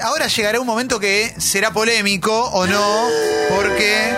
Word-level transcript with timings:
Ahora 0.00 0.28
llegará 0.28 0.60
un 0.60 0.66
momento 0.68 1.00
que 1.00 1.34
será 1.38 1.72
polémico 1.72 2.32
o 2.52 2.68
no, 2.68 3.08
porque 3.52 4.14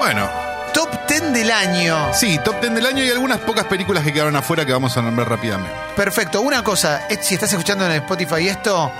Bueno, 0.00 0.28
top 0.72 0.88
10 1.06 1.32
del 1.32 1.48
año. 1.52 2.12
sí, 2.12 2.40
top 2.44 2.60
10 2.60 2.74
del 2.74 2.84
año 2.86 3.04
y 3.04 3.08
algunas 3.08 3.38
pocas 3.38 3.66
películas 3.66 4.02
que 4.02 4.12
quedaron 4.12 4.34
afuera 4.34 4.66
que 4.66 4.72
vamos 4.72 4.96
a 4.96 5.02
nombrar 5.02 5.28
rápidamente. 5.30 5.72
Perfecto. 5.94 6.40
Una 6.40 6.64
cosa, 6.64 7.06
es- 7.08 7.24
si 7.24 7.34
estás 7.34 7.52
escuchando 7.52 7.86
en 7.86 7.92
Spotify 7.92 8.48
esto, 8.48 8.90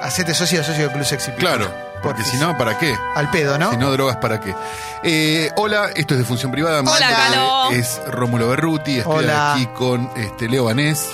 hacete 0.00 0.32
socio 0.32 0.62
o 0.62 0.64
socio 0.64 0.84
del 0.84 0.92
Club 0.92 1.04
Sexy 1.04 1.32
People. 1.32 1.48
Claro, 1.48 1.74
porque 2.02 2.22
Porfis. 2.22 2.28
si 2.32 2.38
no, 2.38 2.56
¿para 2.56 2.78
qué? 2.78 2.96
Al 3.14 3.30
pedo, 3.30 3.58
¿no? 3.58 3.72
Si 3.72 3.76
no, 3.76 3.92
drogas, 3.92 4.16
¿para 4.16 4.40
qué? 4.40 4.54
Eh, 5.02 5.50
hola, 5.56 5.90
esto 5.94 6.14
es 6.14 6.20
de 6.20 6.24
Función 6.24 6.50
Privada. 6.50 6.80
Mi 6.80 6.88
Hola, 6.88 7.10
nombre 7.10 7.24
Calo. 7.28 7.70
Es 7.72 8.00
Rómulo 8.08 8.48
Berruti. 8.48 9.00
Estoy 9.00 9.16
Hola. 9.24 9.52
aquí 9.52 9.66
con 9.66 10.10
este, 10.16 10.48
Leo 10.48 10.64
Vanés. 10.64 11.10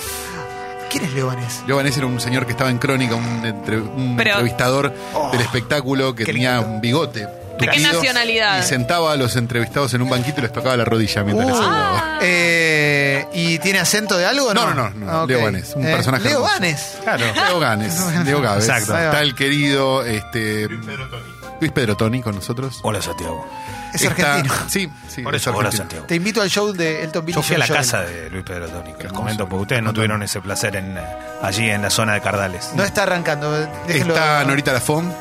¿Quién 0.91 1.05
es 1.05 1.12
Leones? 1.12 1.62
Leo 1.66 1.77
Vanés 1.77 1.96
era 1.96 2.07
un 2.07 2.21
señor 2.21 2.46
que 2.46 2.52
estaba 2.52 2.71
en 2.71 2.79
Crónica, 2.79 3.14
un, 3.14 3.45
entre- 3.45 3.79
un 3.80 4.16
Pero- 4.16 4.30
entrevistador 4.30 4.93
Oh, 5.14 5.30
del 5.32 5.41
espectáculo 5.41 6.14
que 6.14 6.25
qué 6.25 6.32
tenía 6.32 6.57
lindo. 6.58 6.71
un 6.75 6.81
bigote. 6.81 7.21
¿De 7.58 7.67
qué 7.67 7.72
tupido, 7.72 7.93
nacionalidad? 7.93 8.61
Y 8.61 8.62
sentaba 8.62 9.12
a 9.12 9.17
los 9.17 9.35
entrevistados 9.35 9.93
en 9.93 10.03
un 10.03 10.09
banquito 10.09 10.39
y 10.39 10.43
les 10.43 10.53
tocaba 10.53 10.76
la 10.76 10.85
rodilla 10.85 11.25
mientras 11.25 11.48
les 11.48 11.57
Uh, 11.59 11.62
hablaba. 11.62 12.18
eh, 12.22 13.26
¿Y 13.35 13.59
tiene 13.59 13.81
acento 13.81 14.17
de 14.17 14.26
algo 14.26 14.46
o 14.46 14.54
no? 14.54 14.67
No, 14.67 14.75
no, 14.75 14.90
no, 14.90 15.07
no, 15.07 15.11
Ah, 15.11 15.22
ok. 15.25 15.29
Leo 15.29 15.43
Vanés, 15.43 15.72
un 15.75 15.85
Eh, 15.85 15.90
personaje 15.93 16.25
Leo 16.25 16.35
hermoso. 16.39 16.53
Vanés. 16.54 16.98
Claro, 17.03 17.25
Leo 17.34 17.59
Ganes, 17.59 18.00
Leo 18.25 18.40
Gávez. 18.40 18.64
Exacto. 18.68 18.95
Ahí 18.95 19.00
va. 19.00 19.07
Está 19.07 19.23
el 19.23 19.34
querido 19.34 20.04
este, 20.04 20.68
Luis 20.68 21.73
Pedro 21.73 21.96
Toni 21.96 22.23
con 22.23 22.36
nosotros. 22.36 22.79
Hola 22.82 23.03
Santiago. 23.03 23.45
Es 23.94 24.02
Está- 24.02 24.34
argentino. 24.34 24.54
Sí, 24.68 24.90
sí. 25.08 25.22
Por 25.22 25.34
es 25.34 25.42
eso, 25.42 25.50
hola 25.50 25.68
argentino. 25.68 25.82
Santiago. 25.84 26.06
Te 26.06 26.14
invito 26.16 26.42
al 26.42 26.50
show 26.50 26.72
de 26.72 27.04
Elton 27.04 27.24
Billy 27.24 27.36
Yo 27.36 27.42
fui 27.42 27.56
a 27.56 27.58
la 27.58 27.66
casa 27.68 28.02
de 28.02 28.28
Luis 28.30 28.44
Pedro 28.44 28.68
Toni, 28.68 28.92
que 28.94 29.04
les 29.04 29.12
comento 29.12 29.48
porque 29.48 29.62
ustedes 29.62 29.82
no 29.82 29.92
tuvieron 29.92 30.22
ese 30.22 30.40
placer 30.40 30.76
en, 30.76 30.96
eh, 30.98 31.02
allí 31.42 31.70
en 31.70 31.82
la 31.82 31.90
zona 31.90 32.14
de 32.14 32.20
Cardales. 32.20 32.70
No 32.74 32.84
está 32.84 33.05
arrancando. 33.05 33.50
déjenlo- 33.86 34.14
Está 34.14 34.44
Norita 34.44 34.72
Lafón. 34.72 35.14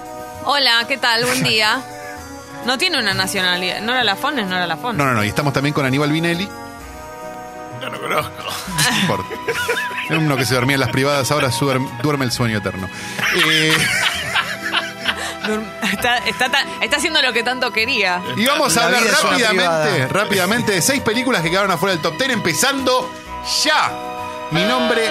Hola, 0.46 0.86
¿qué 0.88 0.98
tal? 0.98 1.26
Buen 1.26 1.44
día. 1.44 1.82
No 2.66 2.78
tiene 2.78 3.00
una 3.00 3.14
nacionalidad. 3.14 3.80
¿No 3.82 3.94
era 3.94 4.04
la 4.04 4.16
FON? 4.16 4.36
¿No 4.36 4.42
era 4.56 4.68
la? 4.68 4.76
No, 4.76 4.94
no, 4.94 5.14
no. 5.14 5.24
Y 5.24 5.30
estamos 5.30 5.54
también 5.54 5.74
con 5.74 5.86
Aníbal 5.86 6.12
Vinelli. 6.12 6.50
No 7.82 7.90
lo 7.90 8.02
conozco. 8.02 8.32
No 8.92 9.00
importa. 9.02 9.30
Es 10.10 10.18
uno 10.18 10.36
que 10.36 10.46
se 10.46 10.56
dormía 10.56 10.74
en 10.74 10.80
las 10.82 10.90
privadas, 10.90 11.32
ahora 11.32 11.50
duerme 12.02 12.26
el 12.26 12.32
sueño 12.32 12.58
eterno. 12.58 12.90
Eh, 13.50 13.72
Está, 15.92 16.18
está, 16.20 16.50
está 16.82 16.98
haciendo 16.98 17.22
lo 17.22 17.34
que 17.34 17.44
tanto 17.44 17.72
quería. 17.72 18.22
y 18.36 18.46
vamos 18.46 18.76
a 18.78 18.82
La 18.82 18.86
hablar 18.88 19.02
vida 19.04 19.12
es 19.14 19.20
una 19.22 19.30
rápidamente, 19.32 19.90
privada. 19.92 20.08
rápidamente 20.10 20.72
de 20.74 20.82
seis 20.82 21.02
películas 21.02 21.42
que 21.42 21.50
quedaron 21.50 21.72
afuera 21.72 21.94
del 21.94 22.02
top 22.02 22.18
ten, 22.18 22.32
empezando 22.32 23.10
ya. 23.64 23.92
Mi 24.52 24.64
nombre, 24.64 25.10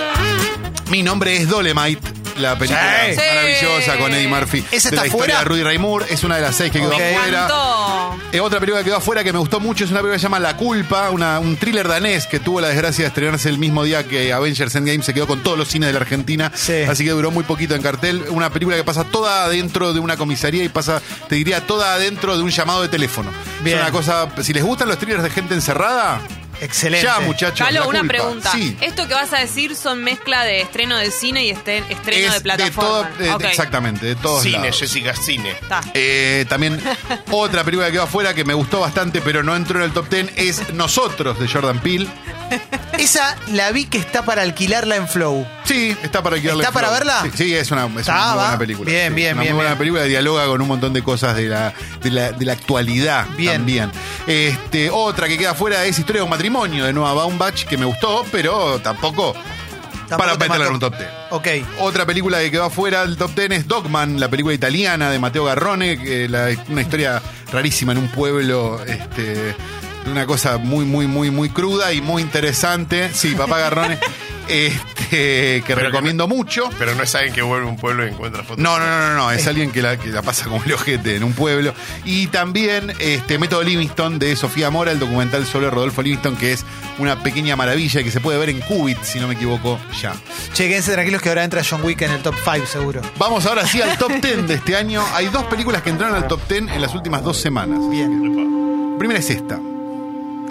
mi 0.89 1.03
nombre 1.03 1.37
es 1.37 1.49
Dolemite. 1.49 2.16
La 2.39 2.57
película 2.59 3.07
Sí. 3.11 3.17
maravillosa 3.17 3.97
con 3.99 4.13
Eddie 4.13 4.29
Murphy. 4.29 4.65
¿Esa 4.71 4.91
de 4.91 4.97
está 4.97 5.01
la 5.03 5.07
historia 5.07 5.09
fuera? 5.09 5.39
de 5.39 5.45
Rudy 5.45 5.63
Ray 5.63 5.79
Moore. 5.79 6.07
Es 6.11 6.23
una 6.25 6.37
de 6.37 6.43
las 6.43 6.55
seis 6.57 6.71
que 6.71 6.81
quedó 6.81 6.89
Ok. 6.95 7.01
afuera. 7.01 7.47
¿Cuánto? 7.49 8.17
Eh, 8.33 8.41
otra 8.41 8.61
película 8.61 8.81
que 8.83 8.87
quedó 8.91 8.97
afuera 8.97 9.25
que 9.25 9.33
me 9.33 9.39
gustó 9.39 9.61
mucho 9.61 9.85
es 9.85 9.91
una 9.91 10.01
película 10.01 10.15
que 10.17 10.19
se 10.21 10.25
llama 10.25 10.39
La 10.41 10.57
Culpa, 10.57 11.11
una- 11.11 11.39
un 11.39 11.57
thriller 11.57 11.89
danés 11.89 12.27
que 12.27 12.39
tuvo 12.41 12.61
la 12.61 12.69
desgracia 12.69 13.05
de 13.05 13.09
estrenarse 13.09 13.49
el 13.49 13.59
mismo 13.59 13.85
día 13.85 14.07
que 14.07 14.33
Avengers 14.33 14.75
Endgame 14.75 15.03
se 15.03 15.15
quedó 15.15 15.27
con 15.27 15.43
todos 15.43 15.57
los 15.57 15.69
cines 15.69 15.87
de 15.89 15.93
la 15.95 16.01
Argentina. 16.01 16.53
Sí. 16.55 16.83
Así 16.89 17.05
que 17.05 17.11
duró 17.11 17.31
muy 17.31 17.45
poquito 17.45 17.75
en 17.75 17.83
cartel. 17.83 18.25
Una 18.29 18.51
película 18.51 18.77
que 18.77 18.85
pasa 18.85 19.05
toda 19.05 19.45
adentro 19.45 19.93
de 19.93 20.01
una 20.01 20.17
comisaría 20.17 20.65
y 20.65 20.69
pasa, 20.69 21.01
te 21.29 21.37
diría, 21.37 21.67
toda 21.67 21.95
adentro 21.95 22.37
de 22.37 22.43
un 22.43 22.51
llamado 22.51 22.83
de 22.83 22.89
teléfono. 22.89 23.31
Bien. 23.63 23.79
Es 23.79 23.83
una 23.83 23.93
cosa, 23.93 24.29
si 24.43 24.53
les 24.53 24.63
gustan 24.63 24.89
los 24.89 24.99
thrillers 24.99 25.23
de 25.23 25.31
gente 25.31 25.55
encerrada, 25.55 26.21
Excelente. 26.61 27.07
ya 27.07 27.21
muchachos. 27.21 27.67
Calo, 27.67 27.81
La 27.81 27.87
una 27.87 27.99
Culpa. 28.01 28.13
pregunta. 28.15 28.53
Sí. 28.53 28.77
¿Esto 28.81 29.07
que 29.09 29.15
vas 29.15 29.33
a 29.33 29.39
decir 29.39 29.75
son 29.77 30.03
mezcla 30.03 30.45
de 30.45 30.63
estreno 30.63 30.97
de 30.97 31.11
cine 31.11 31.45
y 31.45 31.51
este- 31.51 31.79
estreno 31.89 32.29
Es 32.29 32.35
de 32.35 32.41
plataforma? 32.41 32.89
todo- 32.89 33.07
de- 33.19 33.31
Ok. 33.33 33.45
exactamente, 33.45 34.07
de 34.07 34.17
todos 34.17 34.43
Cine, 34.43 34.59
lados. 34.59 34.79
Jessica, 34.79 35.15
cine. 35.15 35.55
Eh, 35.95 36.45
también 36.49 36.81
otra 37.31 37.65
película 37.65 37.87
que 37.89 37.93
quedó 37.93 38.03
afuera 38.05 38.35
que 38.35 38.45
me 38.45 38.55
gustó 38.55 38.81
bastante, 38.81 39.21
pero 39.21 39.43
no 39.43 39.55
entró 39.57 39.79
en 39.79 39.85
el 39.85 39.93
top 39.93 40.09
10 40.09 40.31
es 40.37 40.73
Nosotros 40.75 41.39
de 41.39 41.49
Jordan 41.49 41.81
Peele. 41.81 42.07
Esa 42.99 43.37
la 43.53 43.71
vi 43.73 43.85
que 43.85 43.99
está 43.99 44.25
para 44.25 44.43
alquilarla 44.43 44.97
en 44.97 45.07
Flow. 45.09 45.47
Sí, 45.65 45.97
está 46.03 46.23
para 46.23 46.37
alquilarle 46.37 46.63
¿Está 46.63 46.73
para 46.73 46.89
flow. 46.89 46.99
verla? 46.99 47.23
Sí, 47.25 47.31
sí, 47.35 47.55
es 47.55 47.71
una, 47.71 47.87
es 47.87 47.91
una 48.09 48.17
muy 48.17 48.27
va. 48.29 48.35
buena 48.35 48.59
película. 48.59 48.91
Bien, 48.91 49.09
Sí, 49.09 49.15
bien, 49.15 49.33
una 49.35 49.43
bien, 49.43 49.53
muy 49.55 49.57
buena 49.57 49.71
bien. 49.71 49.79
película, 49.79 50.03
dialoga 50.05 50.47
con 50.47 50.63
un 50.63 50.69
montón 50.69 50.93
de 50.93 51.03
cosas 51.03 51.37
de 51.37 51.47
la, 51.49 51.73
de 52.03 52.11
la, 52.11 52.33
de 52.33 52.45
la 52.45 52.53
actualidad 52.55 53.27
Bien. 53.37 53.53
también. 53.59 53.91
Este, 54.27 54.91
otra 54.91 55.29
que 55.29 55.37
queda 55.39 55.51
afuera 55.53 55.85
es 55.85 55.99
Historia 55.99 56.21
de 56.21 56.25
un 56.25 56.31
matrimonio 56.31 56.85
de 56.85 56.93
Noah 56.93 57.13
Baumbach, 57.15 57.65
que 57.67 57.77
me 57.77 57.85
gustó, 57.85 58.25
pero 58.33 58.79
tampoco, 58.81 59.35
para 60.09 60.33
te 60.39 60.45
meterla 60.49 60.67
en 60.69 60.73
un 60.75 60.81
top 60.81 60.97
10. 60.97 61.11
Ok. 61.31 61.47
Otra 61.81 62.07
película 62.07 62.39
que 62.39 62.51
quedó 62.51 62.65
afuera 62.65 63.03
del 63.03 63.17
top 63.17 63.35
10 63.35 63.51
es 63.53 63.69
Dogman, 63.69 64.19
la 64.21 64.29
película 64.29 64.55
italiana 64.55 65.11
de 65.11 65.19
Matteo 65.19 65.45
Garrone, 65.45 65.99
que 66.01 66.29
la- 66.29 66.49
una 66.69 66.81
historia 66.83 67.21
rarísima 67.53 67.93
en 67.93 67.99
un 67.99 68.09
pueblo, 68.09 68.81
este, 68.87 69.55
una 70.07 70.27
cosa 70.27 70.59
muy, 70.59 70.85
muy, 70.85 71.07
muy, 71.07 71.31
muy 71.31 71.49
cruda 71.49 71.93
y 71.93 72.01
muy 72.01 72.23
interesante. 72.23 73.11
Sí, 73.13 73.35
papá 73.35 73.59
Garrone, 73.59 73.99
este, 74.49 75.07
que 75.09 75.63
Pero 75.67 75.81
que 75.81 75.87
recomiendo 75.87 76.29
mucho. 76.29 76.69
Pero 76.79 76.95
no 76.95 77.03
es 77.03 77.15
alguien 77.15 77.35
que 77.35 77.43
vuelve 77.43 77.67
a 77.67 77.71
un 77.71 77.77
pueblo 77.77 78.05
y 78.07 78.11
encuentra 78.11 78.43
fotos. 78.43 78.59
No, 78.59 78.79
no, 78.79 78.87
no, 78.87 79.09
no, 79.09 79.15
no, 79.15 79.31
es 79.31 79.47
alguien 79.47 79.71
que 79.71 79.83
la, 79.83 79.97
que 79.97 80.09
la 80.09 80.23
pasa 80.23 80.45
como 80.45 80.63
el 80.65 80.73
ojete 80.73 81.17
en 81.17 81.25
un 81.25 81.33
pueblo. 81.33 81.75
Y 82.05 82.29
también 82.29 82.93
este 82.99 83.39
Método 83.39 83.63
Livingston 83.63 84.19
de 84.19 84.37
Sofía 84.37 84.71
Mora, 84.71 84.93
el 84.93 84.99
documental 84.99 85.47
sobre 85.47 85.71
Rodolfo 85.71 86.03
Livingston, 86.03 86.37
que 86.37 86.53
es 86.53 86.65
una 86.99 87.23
pequeña 87.23 87.57
maravilla 87.57 88.01
y 88.01 88.05
que 88.05 88.11
se 88.11 88.21
puede 88.21 88.39
ver 88.39 88.51
en 88.51 88.61
Qubit, 88.61 89.03
si 89.03 89.21
no 89.21 89.29
me 89.29 89.35
equivoco, 89.35 89.79
ya. 90.01 90.15
Che, 90.53 90.69
quédense 90.69 90.93
tranquilos 90.93 91.23
que 91.23 91.29
ahora 91.29 91.45
entra 91.45 91.63
John 91.69 91.83
Wick 91.83 92.03
en 92.03 92.13
el 92.13 92.23
top 92.23 92.35
5 92.43 92.67
seguro. 92.67 93.03
Vamos 93.19 93.47
ahora 93.47 93.67
sí 93.67 93.81
al 93.81 93.97
top 93.99 94.13
10 94.21 94.49
de 94.49 94.55
este 94.55 94.77
año. 94.77 95.05
Hay 95.15 95.27
dos 95.29 95.45
películas 95.45 95.83
que 95.83 95.91
entraron 95.91 96.17
al 96.17 96.27
top 96.27 96.41
10 96.49 96.73
en 96.73 96.81
las 96.81 96.95
últimas 96.95 97.23
dos 97.23 97.37
semanas. 97.37 97.79
Bien. 97.91 98.97
Primera 98.99 99.21
es 99.21 99.29
esta, 99.29 99.61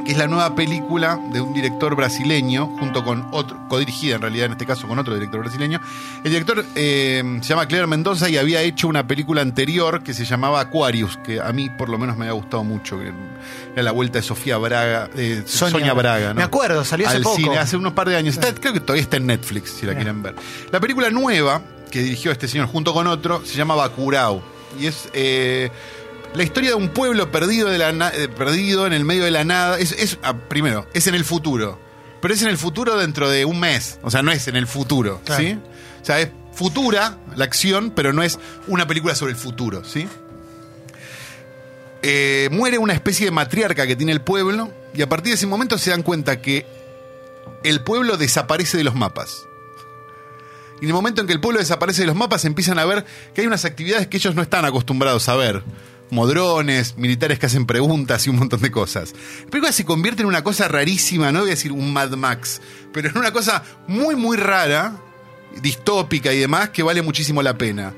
que 0.06 0.12
es 0.12 0.18
la 0.18 0.28
nueva 0.28 0.54
película 0.56 1.20
de 1.34 1.42
un 1.42 1.54
director 1.54 1.96
brasileño, 1.96 2.68
junto 2.80 3.04
con 3.04 3.28
otro, 3.32 3.60
codirigida 3.68 4.16
en 4.16 4.22
realidad 4.22 4.46
en 4.46 4.52
este 4.54 4.66
caso 4.66 4.88
con 4.88 5.00
otro 5.00 5.16
director 5.16 5.40
brasileño. 5.42 5.82
El 6.24 6.32
director 6.32 6.64
eh, 6.76 7.40
se 7.42 7.50
llama 7.50 7.66
Claire 7.68 7.88
Mendoza 7.88 8.30
y 8.30 8.38
había 8.38 8.62
hecho 8.62 8.88
una 8.88 9.08
película 9.08 9.42
anterior 9.42 10.04
que 10.04 10.14
se 10.14 10.24
llamaba 10.26 10.60
Aquarius, 10.60 11.18
que 11.18 11.42
a 11.42 11.52
mí 11.54 11.70
por 11.72 11.90
lo 11.90 11.98
menos 11.98 12.18
me 12.18 12.26
había 12.26 12.34
gustado 12.34 12.64
mucho, 12.64 13.00
que 13.00 13.12
era 13.74 13.84
la 13.84 13.92
vuelta 13.92 14.20
de 14.20 14.24
Sofía 14.24 14.58
Braga, 14.58 15.10
eh, 15.18 15.42
Sonia- 15.46 15.72
Sonia, 15.72 15.94
Braga. 15.94 16.30
¿no? 16.30 16.36
Me 16.36 16.44
acuerdo, 16.44 16.86
salió 16.86 17.08
hace 17.08 17.18
Al 17.18 17.24
poco. 17.24 17.38
cine, 17.38 17.58
hace 17.58 17.76
unos 17.76 17.94
par 17.94 18.08
de 18.08 18.16
años. 18.16 18.36
Está- 18.38 18.54
creo 18.54 18.74
que 18.74 18.80
todavía 18.82 19.04
está 19.04 19.18
en 19.18 19.26
Netflix, 19.26 19.72
si 19.72 19.86
la 19.88 19.96
quieren 19.96 20.22
ver. 20.22 20.36
La 20.72 20.80
película 20.80 21.10
nueva 21.10 21.62
que 21.90 22.02
dirigió 22.04 22.32
este 22.32 22.48
señor 22.48 22.68
junto 22.68 22.94
con 22.94 23.08
otro 23.08 23.44
se 23.44 23.56
llama 23.56 23.74
Bacurau. 23.76 24.42
Y 24.80 24.88
es 24.88 25.08
eh, 25.14 25.72
la 26.36 26.44
historia 26.44 26.72
de 26.72 26.76
un 26.76 26.90
pueblo 26.90 27.32
perdido, 27.32 27.70
de 27.70 27.78
la 27.78 28.10
eh, 28.10 28.28
perdido 28.28 28.86
en 28.88 28.94
el 28.94 29.06
medio 29.06 29.24
de 29.24 29.32
la 29.32 29.44
nada. 29.44 29.80
Es, 29.80 29.92
es- 29.94 30.18
ah, 30.24 30.36
primero, 30.50 30.88
es 30.94 31.08
en 31.08 31.16
el 31.16 31.26
futuro. 31.26 31.80
Pero 32.22 32.34
es 32.34 32.42
en 32.42 32.48
el 32.50 32.58
futuro 32.58 32.98
dentro 32.98 33.30
de 33.30 33.46
un 33.46 33.60
mes. 33.60 34.00
O 34.02 34.10
sea, 34.12 34.22
no 34.24 34.32
es 34.32 34.48
en 34.48 34.56
el 34.56 34.68
futuro. 34.68 35.22
Claro. 35.26 35.44
¿sí? 35.44 35.60
O 36.02 36.06
sea, 36.06 36.20
es 36.22 36.30
futura 36.54 37.18
la 37.36 37.46
acción, 37.46 37.92
pero 37.96 38.14
no 38.14 38.24
es 38.24 38.40
una 38.68 38.88
película 38.88 39.14
sobre 39.16 39.34
el 39.34 39.38
futuro. 39.38 39.84
¿sí? 39.86 40.08
Eh, 42.02 42.50
muere 42.52 42.78
una 42.78 42.94
especie 42.94 43.26
de 43.26 43.32
matriarca 43.32 43.88
que 43.88 43.96
tiene 43.96 44.12
el 44.12 44.22
pueblo. 44.22 44.72
Y 44.94 45.02
a 45.02 45.10
partir 45.10 45.32
de 45.32 45.36
ese 45.36 45.48
momento 45.48 45.78
se 45.78 45.90
dan 45.92 46.04
cuenta 46.04 46.42
que 46.42 46.66
el 47.64 47.82
pueblo 47.82 48.18
desaparece 48.18 48.78
de 48.78 48.84
los 48.84 48.96
mapas. 48.96 49.46
Y 50.82 50.86
en 50.86 50.90
el 50.90 50.94
momento 50.94 51.22
en 51.22 51.28
que 51.28 51.34
el 51.34 51.40
pueblo 51.40 51.60
desaparece 51.60 52.02
de 52.02 52.08
los 52.08 52.16
mapas, 52.16 52.46
empiezan 52.46 52.80
a 52.80 52.86
ver 52.86 53.06
que 53.34 53.42
hay 53.42 53.48
unas 53.48 53.66
actividades 53.66 54.08
que 54.08 54.18
ellos 54.18 54.36
no 54.36 54.42
están 54.42 54.66
acostumbrados 54.66 55.28
a 55.30 55.36
ver. 55.36 55.64
Como 56.10 56.28
drones, 56.28 56.98
militares 56.98 57.40
que 57.40 57.48
hacen 57.48 57.66
preguntas 57.66 58.26
y 58.28 58.30
un 58.30 58.38
montón 58.38 58.62
de 58.62 58.70
cosas. 58.72 59.14
La 59.46 59.50
película 59.50 59.72
se 59.72 59.86
convierte 59.86 60.22
en 60.22 60.28
una 60.28 60.44
cosa 60.44 60.68
rarísima, 60.68 61.32
no 61.32 61.40
voy 61.40 61.50
a 61.50 61.52
decir 61.52 61.72
un 61.72 61.92
Mad 61.94 62.12
Max, 62.12 62.62
pero 62.94 63.10
en 63.10 63.18
una 63.18 63.32
cosa 63.32 63.64
muy, 63.88 64.16
muy 64.16 64.38
rara, 64.38 64.94
distópica 65.62 66.32
y 66.34 66.40
demás, 66.40 66.70
que 66.70 66.84
vale 66.84 67.02
muchísimo 67.02 67.42
la 67.42 67.58
pena. 67.58 67.94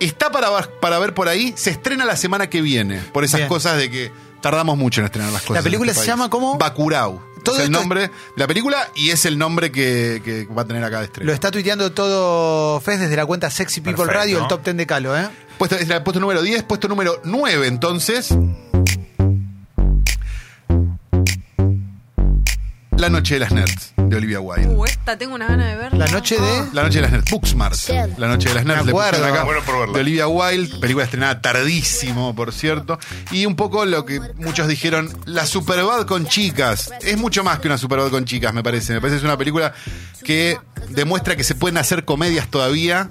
Está 0.00 0.30
para, 0.30 0.50
para 0.80 0.98
ver 0.98 1.14
por 1.14 1.28
ahí, 1.28 1.52
se 1.56 1.70
estrena 1.70 2.04
la 2.04 2.16
semana 2.16 2.48
que 2.48 2.60
viene, 2.60 3.00
por 3.12 3.24
esas 3.24 3.38
Bien. 3.40 3.48
cosas 3.48 3.76
de 3.78 3.90
que 3.90 4.12
tardamos 4.40 4.76
mucho 4.78 5.00
en 5.00 5.06
estrenar 5.06 5.32
las 5.32 5.42
cosas. 5.42 5.56
La 5.56 5.62
película 5.62 5.90
este 5.90 6.02
se 6.02 6.06
país. 6.06 6.16
llama 6.18 6.30
¿cómo? 6.30 6.56
Bacurau. 6.58 7.20
Todo 7.42 7.58
es 7.58 7.64
el 7.64 7.70
nombre 7.70 8.02
de 8.02 8.10
la 8.36 8.46
película 8.46 8.90
y 8.94 9.10
es 9.10 9.24
el 9.24 9.38
nombre 9.38 9.70
que, 9.72 10.20
que 10.24 10.46
va 10.46 10.62
a 10.62 10.64
tener 10.66 10.82
acá 10.84 10.98
de 10.98 11.06
estreno. 11.06 11.28
Lo 11.28 11.32
está 11.32 11.50
tuiteando 11.50 11.92
todo 11.92 12.80
Fez 12.80 13.00
desde 13.00 13.16
la 13.16 13.24
cuenta 13.26 13.48
Sexy 13.48 13.80
People 13.80 13.96
Perfecto. 14.04 14.18
Radio, 14.18 14.42
el 14.42 14.48
top 14.48 14.64
10 14.64 14.76
de 14.76 14.86
Calo, 14.86 15.16
¿eh? 15.16 15.28
Puesto, 15.58 15.76
es 15.76 15.88
el 15.90 16.02
puesto 16.02 16.20
número 16.20 16.40
10, 16.42 16.62
puesto 16.64 16.86
número 16.88 17.20
9, 17.24 17.66
entonces. 17.66 18.34
La 22.96 23.08
noche 23.08 23.34
de 23.34 23.40
las 23.40 23.52
nerds, 23.52 23.92
de 23.96 24.16
Olivia 24.16 24.40
Wilde. 24.40 24.74
Uh, 24.74 24.84
esta 24.84 25.16
tengo 25.16 25.34
una 25.36 25.46
gana 25.46 25.66
de 25.68 25.76
verla. 25.76 26.06
La 26.06 26.10
noche 26.10 26.34
de. 26.40 26.64
La 26.72 26.82
noche 26.82 26.96
de 26.98 27.02
las 27.02 27.12
nerds, 27.12 27.30
Booksmart. 27.30 27.76
La 28.18 28.26
noche 28.26 28.48
de 28.48 28.54
las 28.56 28.64
nerds, 28.64 28.80
Me 28.80 28.86
le 28.86 28.92
pusieron 28.92 29.14
acuerdo. 29.20 29.24
acá, 29.34 29.44
Bueno 29.44 29.60
por 29.62 29.78
verla. 29.78 29.94
de 29.94 30.00
Olivia 30.00 30.26
Wilde, 30.26 30.78
película 30.78 31.04
estrenada 31.04 31.40
tardísimo, 31.40 32.34
por 32.34 32.52
cierto. 32.52 32.98
Y 33.30 33.46
un 33.46 33.54
poco 33.54 33.84
lo 33.84 34.04
que 34.04 34.20
muchos 34.36 34.66
dijeron, 34.66 35.08
la 35.26 35.46
Superbad 35.46 36.06
con 36.06 36.26
chicas. 36.26 36.90
Es 37.02 37.16
mucho 37.18 37.44
más 37.44 37.60
que 37.60 37.68
una 37.68 37.78
Superbad 37.78 38.10
con 38.10 38.24
chicas, 38.24 38.52
me 38.52 38.64
parece. 38.64 38.94
Me 38.94 39.00
parece 39.00 39.14
que 39.16 39.18
es 39.18 39.24
una 39.24 39.38
película 39.38 39.72
que 40.24 40.58
demuestra 40.88 41.36
que 41.36 41.44
se 41.44 41.54
pueden 41.54 41.78
hacer 41.78 42.04
comedias 42.04 42.48
todavía 42.48 43.10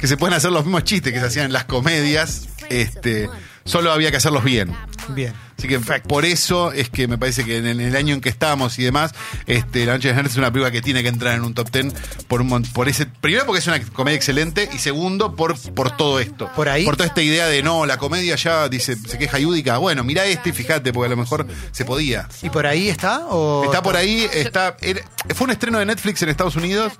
que 0.00 0.06
se 0.06 0.16
pueden 0.16 0.34
hacer 0.34 0.52
los 0.52 0.64
mismos 0.64 0.84
chistes 0.84 1.12
que 1.12 1.20
se 1.20 1.26
hacían 1.26 1.46
en 1.46 1.52
las 1.52 1.64
comedias, 1.64 2.48
este, 2.68 3.28
solo 3.64 3.92
había 3.92 4.10
que 4.10 4.16
hacerlos 4.18 4.44
bien. 4.44 4.74
Bien. 5.08 5.32
Así 5.60 5.68
que 5.68 5.78
por 5.78 6.24
eso 6.24 6.72
es 6.72 6.88
que 6.88 7.06
me 7.06 7.18
parece 7.18 7.44
que 7.44 7.58
en 7.58 7.66
el, 7.66 7.94
año 7.94 8.14
en 8.14 8.22
que 8.22 8.30
estamos 8.30 8.78
y 8.78 8.82
demás, 8.82 9.12
este, 9.46 9.84
La 9.84 9.92
Noche 9.92 10.08
de 10.08 10.14
Nerds 10.14 10.30
es 10.30 10.36
una 10.38 10.50
película 10.50 10.70
que 10.70 10.80
tiene 10.80 11.02
que 11.02 11.08
entrar 11.10 11.34
en 11.34 11.44
un 11.44 11.52
top 11.52 11.70
ten 11.70 11.92
por 12.28 12.40
un 12.40 12.62
por 12.62 12.88
ese 12.88 13.04
primero 13.04 13.44
porque 13.44 13.58
es 13.58 13.66
una 13.66 13.78
comedia 13.80 14.16
excelente 14.16 14.70
y 14.72 14.78
segundo 14.78 15.36
por 15.36 15.58
por 15.74 15.94
todo 15.98 16.18
esto. 16.18 16.50
Por 16.56 16.70
ahí. 16.70 16.86
Por 16.86 16.96
toda 16.96 17.08
esta 17.08 17.20
idea 17.20 17.46
de 17.46 17.62
no, 17.62 17.84
la 17.84 17.98
comedia 17.98 18.36
ya 18.36 18.70
dice 18.70 18.96
se 18.96 19.18
queja 19.18 19.38
Yudica, 19.38 19.76
bueno, 19.76 20.02
mira 20.02 20.24
este 20.24 20.48
y 20.48 20.52
fíjate 20.52 20.94
porque 20.94 21.08
a 21.08 21.10
lo 21.10 21.18
mejor 21.18 21.46
se 21.72 21.84
podía. 21.84 22.26
¿Y 22.40 22.48
por 22.48 22.66
ahí 22.66 22.88
está? 22.88 23.26
O 23.26 23.64
Está 23.64 23.82
por 23.82 23.96
ahí, 23.96 24.26
está. 24.32 24.76
era- 24.80 25.02
fue 25.34 25.44
un 25.44 25.50
estreno 25.50 25.78
de 25.78 25.84
Netflix 25.84 26.22
en 26.22 26.30
Estados 26.30 26.56
Unidos. 26.56 26.94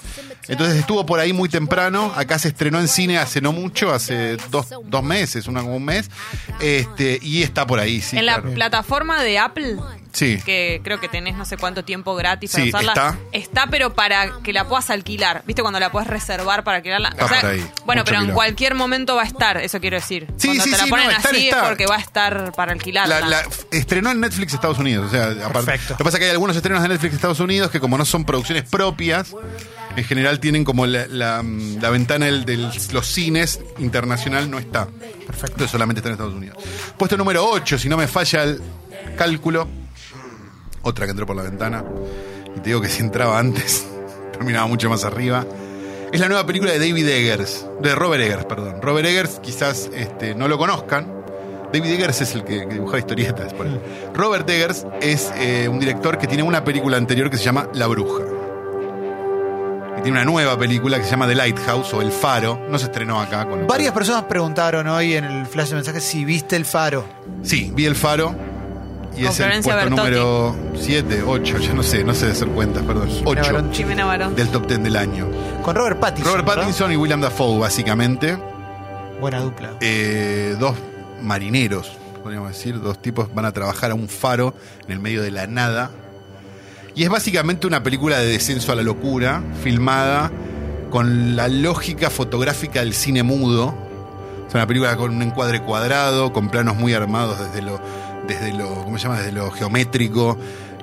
Entonces 0.48 0.76
estuvo 0.76 1.06
por 1.06 1.20
ahí 1.20 1.32
muy 1.32 1.48
temprano. 1.48 2.12
Acá 2.14 2.38
se 2.38 2.48
estrenó 2.48 2.80
en 2.80 2.88
cine 2.88 3.18
hace 3.18 3.40
no 3.40 3.52
mucho, 3.52 3.92
hace 3.92 4.36
dos, 4.50 4.66
dos 4.84 5.02
meses, 5.02 5.46
una, 5.46 5.62
como 5.62 5.76
un 5.76 5.84
mes. 5.84 6.10
Este, 6.60 7.18
y 7.22 7.42
está 7.42 7.66
por 7.66 7.78
ahí, 7.78 8.00
sí. 8.00 8.18
en 8.18 8.26
la 8.26 8.40
claro. 8.40 8.49
Plataforma 8.54 9.22
de 9.22 9.38
Apple, 9.38 9.76
Sí. 10.12 10.40
que 10.44 10.80
creo 10.82 10.98
que 11.00 11.08
tenés 11.08 11.36
no 11.36 11.44
sé 11.44 11.56
cuánto 11.56 11.84
tiempo 11.84 12.14
gratis 12.16 12.50
para 12.50 12.64
Sí, 12.64 12.68
usarla. 12.70 12.92
está. 12.92 13.18
Está, 13.32 13.66
pero 13.70 13.94
para 13.94 14.30
que 14.42 14.52
la 14.52 14.66
puedas 14.66 14.90
alquilar. 14.90 15.42
¿Viste 15.46 15.62
cuando 15.62 15.78
la 15.78 15.92
puedes 15.92 16.08
reservar 16.08 16.64
para 16.64 16.78
alquilarla? 16.78 17.10
Está 17.10 17.26
por 17.28 17.36
ahí. 17.46 17.60
Bueno, 17.86 18.02
Mucho 18.02 18.12
pero 18.12 18.24
en 18.26 18.32
cualquier 18.32 18.74
momento 18.74 19.14
va 19.14 19.22
a 19.22 19.26
estar, 19.26 19.56
eso 19.58 19.78
quiero 19.80 19.96
decir. 19.96 20.26
Sí, 20.36 20.48
cuando 20.48 20.64
sí, 20.64 20.70
te 20.72 20.76
la 20.78 20.84
sí, 20.84 20.90
ponen 20.90 21.06
no, 21.06 21.10
estar 21.12 21.32
así 21.34 21.48
está. 21.48 21.62
es 21.62 21.68
porque 21.68 21.86
va 21.86 21.96
a 21.96 22.00
estar 22.00 22.52
para 22.52 22.72
alquilarla. 22.72 23.20
La- 23.20 23.26
la- 23.28 23.42
estrenó 23.70 24.10
en 24.10 24.20
Netflix 24.20 24.52
Estados 24.54 24.78
Unidos. 24.78 25.06
O 25.06 25.10
sea, 25.10 25.26
aparte- 25.46 25.52
Perfecto. 25.66 25.92
Lo 25.94 25.96
que 25.98 26.04
pasa 26.04 26.16
es 26.16 26.18
que 26.20 26.24
hay 26.26 26.30
algunos 26.32 26.56
estrenos 26.56 26.82
de 26.82 26.88
Netflix 26.88 27.14
Estados 27.14 27.40
Unidos 27.40 27.70
que, 27.70 27.78
como 27.80 27.96
no 27.96 28.04
son 28.04 28.24
producciones 28.24 28.64
propias, 28.64 29.32
en 29.96 30.04
general 30.04 30.40
tienen 30.40 30.64
como 30.64 30.86
la, 30.86 31.06
la- 31.06 31.42
la 31.44 31.90
ventana 31.90 32.26
del- 32.26 32.44
de 32.44 32.56
los 32.56 33.06
cines 33.06 33.60
internacional 33.78 34.50
no 34.50 34.58
está. 34.58 34.88
Perfecto. 35.30 35.68
Solamente 35.68 36.00
está 36.00 36.08
en 36.08 36.14
Estados 36.14 36.34
Unidos. 36.34 36.56
Puesto 36.96 37.16
número 37.16 37.44
8, 37.48 37.78
si 37.78 37.88
no 37.88 37.96
me 37.96 38.08
falla 38.08 38.42
el 38.42 38.60
cálculo. 39.16 39.68
Otra 40.82 41.06
que 41.06 41.10
entró 41.10 41.26
por 41.26 41.36
la 41.36 41.42
ventana. 41.42 41.84
Y 42.56 42.60
te 42.60 42.70
digo 42.70 42.80
que 42.80 42.88
si 42.90 43.00
entraba 43.00 43.38
antes, 43.38 43.86
terminaba 44.32 44.66
mucho 44.66 44.90
más 44.90 45.04
arriba. 45.04 45.46
Es 46.12 46.18
la 46.18 46.26
nueva 46.26 46.44
película 46.44 46.72
de 46.72 46.80
David 46.80 47.08
Eggers, 47.08 47.66
de 47.80 47.94
Robert 47.94 48.24
Eggers, 48.24 48.44
perdón. 48.44 48.82
Robert 48.82 49.06
Eggers 49.06 49.38
quizás 49.40 49.88
este, 49.94 50.34
no 50.34 50.48
lo 50.48 50.58
conozcan. 50.58 51.06
David 51.72 51.92
Eggers 51.92 52.20
es 52.22 52.34
el 52.34 52.42
que, 52.42 52.66
dibujaba 52.66 52.98
historietas. 52.98 53.54
por. 53.54 53.68
Robert 54.12 54.50
Eggers 54.50 54.84
es 55.00 55.30
eh, 55.36 55.68
un 55.68 55.78
director 55.78 56.18
que 56.18 56.26
tiene 56.26 56.42
una 56.42 56.64
película 56.64 56.96
anterior 56.96 57.30
que 57.30 57.36
se 57.36 57.44
llama 57.44 57.68
La 57.74 57.86
Bruja. 57.86 58.29
Y 60.00 60.02
tiene 60.02 60.16
una 60.18 60.24
nueva 60.24 60.58
película 60.58 60.96
que 60.96 61.04
se 61.04 61.10
llama 61.10 61.26
The 61.26 61.34
Lighthouse 61.34 61.92
o 61.92 62.00
El 62.00 62.10
Faro. 62.10 62.58
No 62.70 62.78
se 62.78 62.86
estrenó 62.86 63.20
acá. 63.20 63.46
Con 63.46 63.66
Varias 63.66 63.92
personas 63.92 64.22
preguntaron 64.24 64.86
hoy 64.88 65.12
en 65.14 65.24
el 65.24 65.44
flash 65.46 65.68
de 65.68 65.74
mensajes 65.74 66.02
si 66.02 66.24
viste 66.24 66.56
el 66.56 66.64
faro. 66.64 67.04
Sí, 67.42 67.70
vi 67.74 67.84
El 67.84 67.94
Faro. 67.94 68.34
Y 69.14 69.24
Con 69.24 69.32
es 69.32 69.40
el 69.40 69.50
puesto 69.50 69.68
Bertotti. 69.76 69.96
número 69.96 70.56
7, 70.74 71.22
8, 71.26 71.58
ya 71.58 71.72
no 71.74 71.82
sé, 71.82 72.02
no 72.02 72.14
sé 72.14 72.26
de 72.26 72.32
hacer 72.32 72.48
cuentas, 72.48 72.82
perdón. 72.84 73.10
8 73.26 73.42
Barón. 73.42 73.72
Jimena 73.74 74.06
Barón. 74.06 74.34
del 74.34 74.48
top 74.48 74.66
10 74.68 74.82
del 74.84 74.96
año. 74.96 75.26
Con 75.62 75.76
Robert 75.76 75.98
Pattinson. 76.00 76.32
Robert 76.32 76.48
¿verdad? 76.48 76.62
Pattinson 76.62 76.92
y 76.92 76.96
William 76.96 77.20
Dafoe, 77.20 77.58
básicamente. 77.58 78.38
Buena 79.20 79.40
dupla. 79.40 79.74
Eh, 79.82 80.56
dos 80.58 80.76
marineros, 81.20 81.92
podríamos 82.22 82.48
decir, 82.52 82.80
dos 82.80 83.02
tipos 83.02 83.34
van 83.34 83.44
a 83.44 83.52
trabajar 83.52 83.90
a 83.90 83.94
un 83.94 84.08
faro 84.08 84.54
en 84.86 84.92
el 84.92 85.00
medio 85.00 85.22
de 85.22 85.30
la 85.30 85.46
nada. 85.46 85.90
Y 86.94 87.04
es 87.04 87.08
básicamente 87.08 87.66
una 87.66 87.82
película 87.82 88.18
de 88.18 88.26
descenso 88.26 88.72
a 88.72 88.74
la 88.74 88.82
locura, 88.82 89.42
filmada 89.62 90.30
con 90.90 91.36
la 91.36 91.48
lógica 91.48 92.10
fotográfica 92.10 92.80
del 92.80 92.94
cine 92.94 93.22
mudo. 93.22 93.74
Es 94.48 94.54
una 94.54 94.66
película 94.66 94.96
con 94.96 95.14
un 95.14 95.22
encuadre 95.22 95.62
cuadrado, 95.62 96.32
con 96.32 96.50
planos 96.50 96.76
muy 96.76 96.92
armados 96.92 97.38
desde 97.38 97.62
lo, 97.62 97.80
desde 98.26 98.52
lo, 98.52 98.68
¿cómo 98.84 98.98
se 98.98 99.04
llama? 99.04 99.18
Desde 99.18 99.32
lo 99.32 99.50
geométrico 99.52 100.36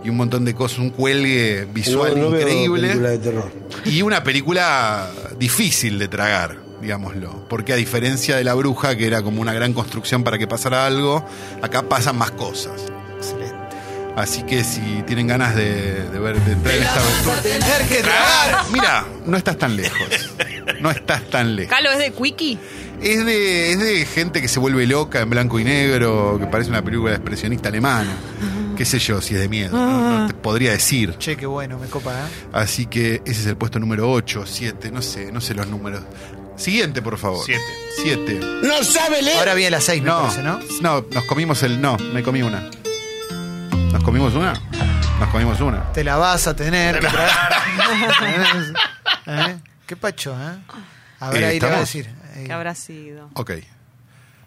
y 0.03 0.09
un 0.09 0.15
montón 0.17 0.45
de 0.45 0.53
cosas, 0.55 0.79
un 0.79 0.91
cuelgue 0.91 1.67
visual 1.73 2.13
No- 2.17 2.29
no 2.29 2.37
increíble. 2.37 2.87
película 2.87 3.09
de 3.09 3.17
terror. 3.17 3.51
Y 3.83 4.01
una 4.01 4.23
película 4.23 5.09
difícil 5.37 5.99
de 5.99 6.07
tragar, 6.07 6.55
digámoslo. 6.81 7.45
Porque 7.49 7.73
a 7.73 7.75
diferencia 7.75 8.37
de 8.37 8.45
La 8.45 8.53
Bruja, 8.53 8.95
que 8.95 9.05
era 9.07 9.21
como 9.21 9.41
una 9.41 9.51
gran 9.53 9.73
construcción 9.73 10.23
para 10.23 10.37
que 10.37 10.47
pasara 10.47 10.85
algo, 10.85 11.25
acá 11.61 11.83
pasan 11.83 12.17
más 12.17 12.31
cosas. 12.31 12.81
Así 14.17 14.41
que 14.43 14.63
si 14.63 14.81
tienen 15.05 15.27
ganas 15.27 15.55
de, 15.55 16.09
de 16.09 16.19
ver, 16.19 16.39
de 16.41 16.53
entrar 16.53 16.75
en 16.75 16.81
esta 16.83 16.99
aventura. 16.99 17.41
Tener 17.43 17.81
que 17.87 18.01
tragar. 18.01 18.65
Mira, 18.71 19.05
no 19.27 19.37
estás 19.37 19.57
tan 19.59 19.75
lejos. 19.77 20.07
No 20.81 20.89
estás 20.91 21.29
tan 21.29 21.55
lejos. 21.55 21.69
Calo, 21.69 21.91
¿es 21.91 21.99
de 21.99 22.11
Quickie? 22.11 22.57
Es 23.01 23.23
de, 23.25 23.71
es 23.73 23.79
de 23.79 24.05
gente 24.07 24.41
que 24.41 24.47
se 24.47 24.59
vuelve 24.59 24.87
loca 24.87 25.19
en 25.21 25.29
blanco 25.29 25.59
y 25.59 25.63
negro, 25.63 26.37
que 26.39 26.47
parece 26.47 26.71
una 26.71 26.83
película 26.83 27.11
expresionista 27.13 27.69
alemana. 27.69 28.11
Qué 28.75 28.85
sé 28.85 28.97
yo, 28.99 29.21
si 29.21 29.35
es 29.35 29.39
de 29.39 29.49
miedo. 29.49 29.77
No, 29.77 30.21
No 30.21 30.27
te 30.27 30.33
podría 30.33 30.71
decir. 30.71 31.15
Che, 31.19 31.37
qué 31.37 31.45
bueno, 31.45 31.77
me 31.77 31.85
copa, 31.87 32.11
¿eh? 32.13 32.29
Así 32.53 32.87
que 32.87 33.21
ese 33.25 33.41
es 33.41 33.45
el 33.45 33.55
puesto 33.55 33.77
número 33.79 34.11
8, 34.11 34.45
7, 34.47 34.89
no 34.91 35.01
sé, 35.03 35.31
no 35.31 35.41
sé 35.41 35.53
los 35.53 35.67
números. 35.67 36.01
Siguiente, 36.55 37.03
por 37.03 37.19
favor. 37.19 37.43
Siete. 37.45 37.63
7. 38.03 38.39
¡No 38.63 38.83
sabe 38.83 39.21
leer! 39.21 39.37
Ahora 39.37 39.53
viene 39.53 39.71
la 39.71 39.81
6, 39.81 40.01
me 40.01 40.09
No, 40.09 40.21
parece, 40.23 40.41
¿no? 40.41 40.59
no, 40.81 41.05
nos 41.11 41.23
comimos 41.25 41.61
el. 41.61 41.79
No, 41.79 41.97
me 42.13 42.23
comí 42.23 42.41
una. 42.41 42.67
¿Nos 43.97 44.03
comimos 44.03 44.33
una? 44.35 44.53
Nos 45.19 45.29
comimos 45.29 45.59
una. 45.59 45.91
Te 45.91 46.03
la 46.03 46.17
vas 46.17 46.45
a 46.45 46.55
tener 46.55 46.99
que. 46.99 47.07
¿Eh? 49.25 49.57
Qué 49.87 49.95
pacho, 49.95 50.35
¿eh? 50.39 50.57
A 51.19 51.29
ver, 51.31 51.43
Eh, 51.43 51.47
ahí 51.47 51.59
le 51.59 51.67
va 51.67 51.77
a 51.77 51.79
decir. 51.79 52.07
Ahí. 52.35 52.43
¿Qué 52.45 52.53
habrá 52.53 52.75
sido? 52.75 53.31
Ok. 53.33 53.53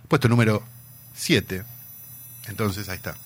Puesto 0.07 0.29
número 0.29 0.63
7. 1.17 1.65
Entonces, 2.47 2.89
ahí 2.89 2.95
está. 2.97 3.17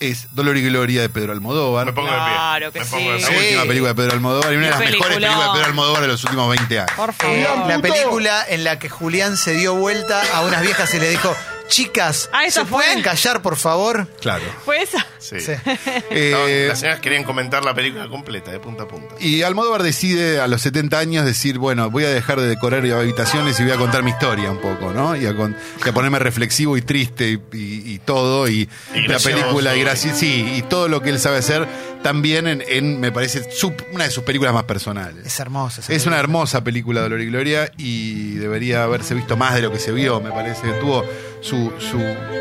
Es 0.00 0.34
Dolor 0.34 0.56
y 0.56 0.62
Gloria 0.68 1.00
de 1.00 1.08
Pedro 1.08 1.30
Almodóvar. 1.32 1.86
Me 1.86 1.92
pongo 1.92 2.08
de 2.10 2.16
pie. 2.16 2.24
Claro 2.32 2.72
que 2.72 2.78
Me 2.80 2.84
sí. 2.84 2.90
pongo 2.90 3.12
de 3.12 3.20
La. 3.20 3.26
Sí. 3.28 3.34
última 3.36 3.62
película 3.66 3.88
de 3.90 3.94
Pedro 3.94 4.12
Almodóvar 4.14 4.52
y 4.52 4.56
una 4.56 4.64
de 4.66 4.70
las 4.72 4.80
mejores 4.80 5.06
películas 5.14 5.44
de 5.46 5.52
Pedro 5.52 5.66
Almodóvar 5.66 6.00
de 6.02 6.08
los 6.08 6.24
últimos 6.24 6.48
20 6.56 6.78
años. 6.80 6.90
Por 6.96 7.12
favor. 7.12 7.68
La 7.68 7.78
película 7.78 8.44
en 8.48 8.64
la 8.64 8.80
que 8.80 8.88
Julián 8.88 9.36
se 9.36 9.52
dio 9.54 9.76
vuelta 9.76 10.20
a 10.34 10.40
unas 10.42 10.60
viejas 10.62 10.92
y 10.94 10.98
le 10.98 11.08
dijo, 11.08 11.32
chicas, 11.72 12.28
Ah, 12.32 12.44
¿esa 12.44 12.60
¿se 12.60 12.66
fue? 12.66 12.84
pueden 12.84 13.02
callar, 13.02 13.40
por 13.40 13.56
favor? 13.56 14.06
Claro. 14.20 14.44
¿Fue 14.64 14.82
esa? 14.82 15.06
Sí. 15.18 15.40
Sí. 15.40 15.52
Eh, 16.10 16.30
No, 16.32 16.68
las 16.68 16.80
señoras 16.80 17.00
querían 17.00 17.24
comentar 17.24 17.64
la 17.64 17.74
película 17.74 18.08
completa, 18.08 18.50
de 18.50 18.60
punta 18.60 18.82
a 18.82 18.88
punta. 18.88 19.14
Y 19.18 19.42
Almodóvar 19.42 19.82
decide 19.82 20.40
a 20.40 20.46
los 20.48 20.60
70 20.62 20.98
años 20.98 21.24
decir, 21.24 21.56
bueno, 21.58 21.90
voy 21.90 22.04
a 22.04 22.10
dejar 22.10 22.38
de 22.40 22.46
decorar 22.46 22.84
habitaciones 22.84 23.58
y 23.58 23.62
voy 23.62 23.72
a 23.72 23.76
contar 23.76 24.02
mi 24.02 24.10
historia 24.10 24.50
un 24.50 24.58
poco, 24.60 24.92
¿no? 24.92 25.16
Y 25.16 25.24
a, 25.26 25.34
con- 25.34 25.56
y 25.84 25.88
a 25.88 25.92
ponerme 25.92 26.18
reflexivo 26.18 26.76
y 26.76 26.82
triste 26.82 27.30
y, 27.30 27.56
y- 27.56 27.92
y 27.94 27.98
todo, 28.00 28.48
y, 28.48 28.68
Y 28.94 29.00
la 29.08 29.18
película, 29.18 29.74
y 29.74 29.80
gracia- 29.80 30.14
sí, 30.14 30.54
y 30.56 30.62
todo 30.62 30.88
lo 30.88 31.00
que 31.00 31.08
él 31.10 31.18
sabe 31.18 31.38
hacer, 31.38 31.66
también 32.02 32.46
en, 32.46 32.62
en, 32.66 33.00
me 33.00 33.12
parece, 33.12 33.50
su- 33.50 33.72
una 33.92 34.04
de 34.04 34.10
sus 34.10 34.24
películas 34.24 34.52
más 34.54 34.64
personales. 34.64 35.24
Es 35.26 35.38
hermosa. 35.40 35.82
Es 35.92 36.06
una 36.06 36.18
hermosa 36.18 36.62
película, 36.64 37.00
Dolor 37.02 37.20
y 37.20 37.26
Gloria, 37.26 37.70
y 37.76 38.34
debería 38.34 38.84
haberse 38.84 39.14
visto 39.14 39.36
más 39.36 39.54
de 39.54 39.62
lo 39.62 39.72
que 39.72 39.78
se 39.78 39.92
vio. 39.92 40.20
Me 40.20 40.30
parece 40.30 40.68
tuvo 40.80 41.04
su, 41.40 41.72
su, 41.78 42.00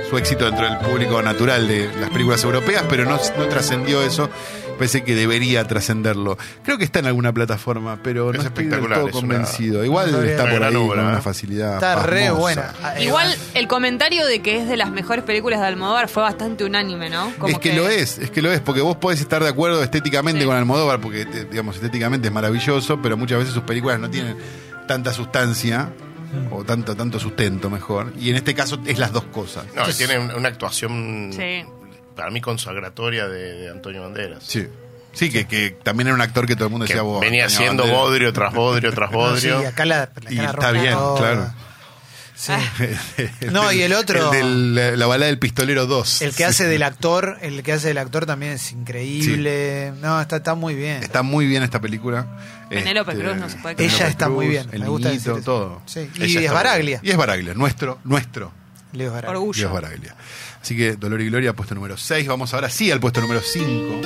su 0.09 0.17
éxito 0.17 0.45
dentro 0.45 0.65
del 0.67 0.77
público 0.79 1.21
natural 1.21 1.67
de 1.67 1.89
las 1.99 2.09
películas 2.09 2.43
europeas, 2.43 2.83
pero 2.89 3.05
no, 3.05 3.19
no 3.37 3.45
trascendió 3.47 4.01
eso. 4.03 4.29
Parece 4.81 5.03
que 5.03 5.13
debería 5.13 5.63
trascenderlo. 5.67 6.39
Creo 6.63 6.79
que 6.79 6.83
está 6.85 6.97
en 6.97 7.05
alguna 7.05 7.31
plataforma, 7.31 7.99
pero 8.01 8.31
Es 8.31 8.37
no 8.37 8.43
estoy 8.47 8.65
del 8.65 8.79
todo 8.79 8.89
es 8.89 8.99
una- 9.01 9.11
convencido. 9.11 9.85
Igual 9.85 10.25
está 10.25 10.49
por 10.49 10.63
ahí 10.63 10.75
obra, 10.75 10.95
con 11.03 11.05
una 11.11 11.21
facilidad. 11.21 11.75
Está 11.75 12.01
re 12.01 12.31
buena. 12.31 12.73
Igual 12.99 13.31
el 13.53 13.67
comentario 13.67 14.25
de 14.25 14.41
que 14.41 14.57
es 14.57 14.67
de 14.67 14.77
las 14.77 14.89
mejores 14.89 15.23
películas 15.23 15.59
de 15.59 15.67
Almodóvar 15.67 16.09
fue 16.09 16.23
bastante 16.23 16.63
unánime, 16.65 17.11
¿no? 17.11 17.31
Como 17.37 17.53
es 17.53 17.59
que, 17.59 17.73
lo 17.73 17.87
es, 17.87 18.17
es 18.17 18.31
que 18.31 18.41
lo 18.41 18.51
es, 18.51 18.59
porque 18.59 18.81
vos 18.81 18.97
podés 18.97 19.19
estar 19.21 19.43
de 19.43 19.49
acuerdo 19.49 19.83
estéticamente 19.83 20.41
Sí. 20.41 20.47
con 20.47 20.55
Almodóvar, 20.55 20.99
porque 20.99 21.25
digamos 21.25 21.75
estéticamente 21.75 22.29
es 22.29 22.33
maravilloso, 22.33 22.99
pero 23.03 23.15
muchas 23.17 23.37
veces 23.37 23.53
sus 23.53 23.61
películas 23.63 23.99
no 23.99 24.09
tienen 24.09 24.35
tanta 24.87 25.13
sustancia 25.13 25.89
o 26.49 26.63
tanto 26.63 26.95
tanto 26.95 27.19
sustento 27.19 27.69
mejor, 27.69 28.13
y 28.19 28.31
en 28.31 28.35
este 28.37 28.55
caso 28.55 28.79
es 28.87 28.97
las 28.97 29.11
dos 29.11 29.25
cosas. 29.25 29.65
No, 29.75 29.83
tiene 29.93 30.17
un- 30.17 30.31
una 30.33 30.47
actuación 30.49 31.29
Sí. 31.35 31.63
Para 32.15 32.29
mí 32.31 32.41
consagratoria 32.41 33.27
de, 33.27 33.53
de 33.53 33.69
Antonio 33.69 34.01
Banderas. 34.01 34.43
Sí. 34.45 34.67
Sí, 35.13 35.29
que, 35.29 35.45
que 35.45 35.71
también 35.83 36.07
era 36.07 36.15
un 36.15 36.21
actor 36.21 36.45
que 36.47 36.55
todo 36.55 36.65
el 36.67 36.71
mundo 36.71 36.85
Que 36.85 36.93
decía 36.93 37.01
vos. 37.03 37.19
venía 37.19 37.49
siendo 37.49 37.85
bodrio 37.85 38.31
tras 38.31 38.53
bodrio 38.53 38.91
tras 38.93 39.11
No, 39.11 39.35
sí, 39.37 39.49
bodrio. 39.49 39.67
acá 39.67 39.83
la, 39.85 40.09
la 40.23 40.31
Y 40.31 40.39
está 40.39 40.71
bien, 40.71 40.93
toda. 40.93 41.17
claro. 41.19 41.53
Sí. 42.33 42.53
No, 43.51 43.71
y 43.71 43.81
el 43.81 43.93
otro- 43.93 44.33
El 44.33 44.73
la, 44.73 44.91
la 44.95 45.05
balada 45.05 45.27
del 45.27 45.37
pistolero 45.37 45.85
2. 45.85 46.21
El 46.23 46.29
que 46.31 46.37
Sí. 46.37 46.43
hace 46.43 46.65
del 46.67 46.81
actor, 46.83 47.37
el 47.41 47.61
que 47.61 47.73
hace 47.73 47.89
del 47.89 47.97
actor 47.97 48.25
también 48.25 48.53
es 48.53 48.71
increíble. 48.71 49.91
No, 50.01 50.19
está, 50.21 50.37
está 50.37 50.55
muy 50.55 50.73
bien. 50.75 51.03
Está 51.03 51.21
muy 51.23 51.45
bien 51.45 51.61
esta 51.63 51.79
película. 51.81 52.25
Penélope 52.69 53.11
Este, 53.11 53.23
Cruz 53.23 53.35
no 53.37 53.49
se 53.49 53.57
puede 53.57 53.75
Penélope 53.75 53.95
Ella 53.97 54.07
está 54.07 54.29
muy 54.29 54.47
bien. 54.47 54.69
El 54.71 54.79
me 54.81 54.87
gusta 54.87 55.09
niñito, 55.09 55.41
todo. 55.41 55.81
Sí. 55.85 56.09
Y 56.15 56.37
es 56.37 56.51
Baraglia. 56.51 56.99
Y 57.03 57.11
es 57.11 57.17
Baraglia, 57.17 57.53
nuestro, 57.53 57.99
nuestro. 58.05 58.51
Leo 58.93 59.11
Baraglia. 59.11 59.31
Orgullo. 59.37 59.59
Dios 59.59 59.71
Baraglia. 59.73 60.15
Así 60.61 60.77
que 60.77 60.95
Dolor 60.95 61.21
y 61.21 61.29
Gloria, 61.29 61.53
puesto 61.53 61.73
número 61.73 61.97
6. 61.97 62.27
Vamos 62.27 62.53
ahora 62.53 62.69
sí 62.69 62.91
al 62.91 62.99
puesto 62.99 63.19
número 63.19 63.41
5. 63.41 64.01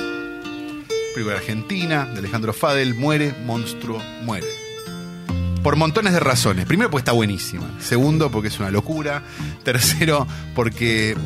Película 1.14 1.36
argentina 1.36 2.06
de 2.06 2.18
Alejandro 2.18 2.52
Fadel. 2.52 2.94
Muere, 2.94 3.34
monstruo, 3.44 4.02
muere. 4.22 4.46
Por 5.62 5.76
montones 5.76 6.14
de 6.14 6.20
razones. 6.20 6.64
Primero, 6.64 6.90
porque 6.90 7.02
está 7.02 7.12
buenísima. 7.12 7.68
Segundo, 7.80 8.30
porque 8.30 8.48
es 8.48 8.58
una 8.58 8.70
locura. 8.70 9.22
Tercero, 9.64 10.26
porque 10.54 11.16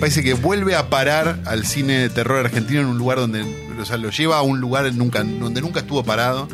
parece 0.00 0.22
que 0.24 0.34
vuelve 0.34 0.74
a 0.74 0.90
parar 0.90 1.40
al 1.44 1.64
cine 1.64 2.00
de 2.00 2.08
terror 2.08 2.44
argentino 2.44 2.80
en 2.80 2.86
un 2.86 2.98
lugar 2.98 3.18
donde, 3.18 3.42
o 3.78 3.84
sea, 3.84 3.98
lo 3.98 4.10
lleva 4.10 4.38
a 4.38 4.42
un 4.42 4.60
lugar 4.60 4.92
donde 4.94 5.60
nunca 5.60 5.80
estuvo 5.80 6.02
parado. 6.02 6.48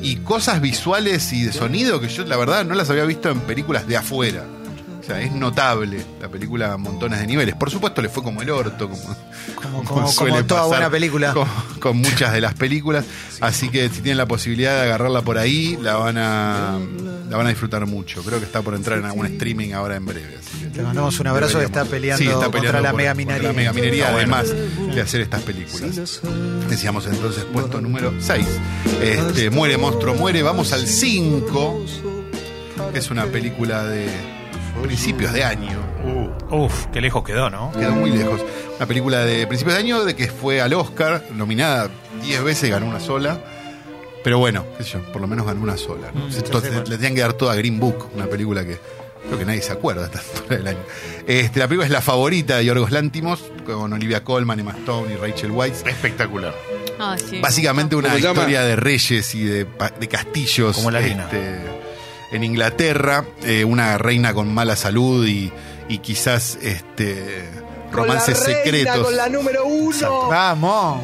Y 0.00 0.16
cosas 0.16 0.62
visuales 0.62 1.30
y 1.32 1.42
de 1.42 1.52
sonido 1.52 2.00
que 2.00 2.08
yo, 2.08 2.24
la 2.24 2.36
verdad, 2.36 2.64
no 2.64 2.74
las 2.74 2.88
había 2.88 3.04
visto 3.04 3.28
en 3.28 3.40
películas 3.40 3.86
de 3.86 3.96
afuera. 3.96 4.44
O 5.06 5.08
sea, 5.08 5.20
es 5.22 5.30
notable 5.30 6.04
la 6.20 6.28
película 6.28 6.72
a 6.72 6.76
montones 6.76 7.20
de 7.20 7.28
niveles. 7.28 7.54
Por 7.54 7.70
supuesto, 7.70 8.02
le 8.02 8.08
fue 8.08 8.24
como 8.24 8.42
el 8.42 8.50
orto, 8.50 8.88
como, 8.90 9.16
Como- 9.54 9.84
como- 9.84 10.12
como 10.12 10.44
toda 10.44 10.64
buena 10.66 10.90
película. 10.90 11.32
Con, 11.32 11.46
con 11.78 11.96
muchas 11.98 12.32
de 12.32 12.40
las 12.40 12.54
películas. 12.54 13.04
Así 13.40 13.68
que 13.68 13.88
si 13.88 14.00
tienen 14.00 14.16
la 14.18 14.26
posibilidad 14.26 14.74
de 14.74 14.82
agarrarla 14.82 15.22
por 15.22 15.38
ahí, 15.38 15.78
la 15.80 15.94
van 15.96 16.18
a 16.18 16.78
la 17.30 17.36
van 17.36 17.46
a 17.46 17.50
disfrutar 17.50 17.86
mucho. 17.86 18.22
Creo 18.24 18.40
que 18.40 18.46
está 18.46 18.62
por 18.62 18.74
entrar 18.74 18.98
en 18.98 19.04
algún 19.04 19.26
streaming 19.26 19.72
ahora 19.74 19.94
en 19.94 20.06
breve. 20.06 20.38
así 20.40 20.64
que 20.72 20.76
Le 20.78 20.82
mandamos 20.82 21.20
un 21.20 21.26
abrazo 21.28 21.58
que 21.60 21.64
está 21.66 21.84
peleando, 21.84 22.22
Sí, 22.24 22.28
está 22.28 22.50
contra 22.50 22.80
la 22.80 22.90
por- 22.90 22.96
mega 22.98 23.10
contra 23.14 23.14
minería. 23.14 23.48
La 23.48 23.52
mega 23.54 23.72
minería, 23.72 24.08
además 24.08 24.48
de 24.92 25.00
hacer 25.00 25.20
estas 25.20 25.42
películas. 25.42 26.20
Decíamos 26.68 27.06
entonces 27.06 27.44
puesto 27.44 27.80
número 27.80 28.12
6. 28.18 28.44
Este, 29.00 29.50
muere 29.50 29.76
monstruo, 29.78 30.14
muere. 30.16 30.42
Vamos 30.42 30.72
al 30.72 30.84
5. 30.88 31.84
Que 32.92 32.98
es 32.98 33.10
una 33.10 33.26
película 33.26 33.84
de 33.84 34.08
principios 34.82 35.32
de 35.32 35.44
año. 35.44 35.78
Uf, 36.50 36.86
qué 36.92 37.00
lejos 37.00 37.24
quedó, 37.24 37.50
¿no? 37.50 37.72
Quedó 37.72 37.92
muy 37.92 38.10
lejos. 38.10 38.40
Una 38.76 38.86
película 38.86 39.24
de 39.24 39.46
principios 39.46 39.74
de 39.76 39.82
año 39.82 40.04
de 40.04 40.14
que 40.14 40.28
fue 40.28 40.60
al 40.60 40.72
Oscar, 40.74 41.24
nominada 41.34 41.88
10 42.22 42.44
veces, 42.44 42.70
ganó 42.70 42.86
una 42.86 43.00
sola. 43.00 43.40
Pero 44.22 44.38
bueno, 44.38 44.64
qué 44.76 44.84
sé 44.84 44.90
yo, 44.94 45.02
por 45.12 45.20
lo 45.20 45.26
menos 45.28 45.46
ganó 45.46 45.60
una 45.62 45.76
sola. 45.76 46.08
¿no? 46.12 46.26
Entonces, 46.36 46.88
le 46.88 46.96
tenían 46.96 47.14
que 47.14 47.20
dar 47.20 47.32
toda 47.34 47.54
Green 47.54 47.78
Book, 47.78 48.08
una 48.14 48.26
película 48.26 48.64
que 48.64 48.78
creo 49.26 49.38
que 49.38 49.44
nadie 49.44 49.62
se 49.62 49.72
acuerda 49.72 50.02
a 50.02 50.06
esta 50.06 50.18
altura 50.20 50.56
del 50.58 50.66
año. 50.68 50.78
Este, 51.26 51.58
la 51.60 51.66
película 51.68 51.86
es 51.86 51.92
la 51.92 52.00
favorita 52.00 52.56
de 52.58 52.64
Yorgos 52.64 52.90
Lántimos, 52.90 53.44
con 53.64 53.92
Olivia 53.92 54.22
Colman, 54.24 54.58
Emma 54.60 54.72
Stone 54.72 55.14
y 55.14 55.16
Rachel 55.16 55.50
Weisz. 55.52 55.84
Espectacular. 55.86 56.54
Ah, 56.98 57.16
sí. 57.18 57.40
Básicamente 57.40 57.94
una 57.96 58.16
historia 58.16 58.62
de 58.62 58.74
reyes 58.76 59.34
y 59.34 59.44
de, 59.44 59.64
pa- 59.66 59.90
de 59.90 60.08
castillos 60.08 60.76
Como 60.76 60.90
la 60.90 61.00
este, 61.00 61.14
en 62.32 62.44
Inglaterra, 62.44 63.24
eh, 63.44 63.64
una 63.64 63.98
reina 63.98 64.34
con 64.34 64.52
mala 64.52 64.76
salud 64.76 65.26
y, 65.26 65.52
y 65.88 65.98
quizás 65.98 66.58
este, 66.62 67.44
romances 67.92 68.38
Con 68.38 68.48
la 68.52 68.62
reina, 68.62 68.64
secretos. 68.64 69.06
Con 69.06 69.16
la 69.16 69.28
número 69.28 69.66
uno. 69.66 70.28
Vamos. 70.28 71.02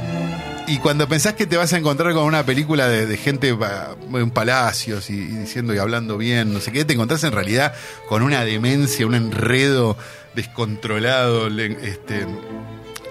Y 0.67 0.79
cuando 0.79 1.09
pensás 1.09 1.35
que 1.35 1.47
te 1.47 1.57
vas 1.57 1.73
a 1.73 1.79
encontrar 1.79 2.15
con 2.15 2.25
una 2.25 2.47
película 2.47 2.89
de, 2.89 3.07
de 3.07 3.17
gente 3.17 3.49
en 3.49 4.31
palacios 4.31 5.11
y, 5.11 5.15
y 5.15 5.27
diciendo 5.27 5.75
y 5.75 5.79
hablando 5.79 6.17
bien, 6.17 6.53
no 6.53 6.61
sé 6.61 6.73
qué, 6.73 6.85
te 6.85 6.95
encontrás 6.95 7.25
en 7.25 7.33
realidad 7.33 7.75
con 8.09 8.23
una 8.23 8.45
demencia, 8.45 9.07
un 9.07 9.15
enredo 9.15 9.97
descontrolado, 10.35 11.49
este, 11.49 12.27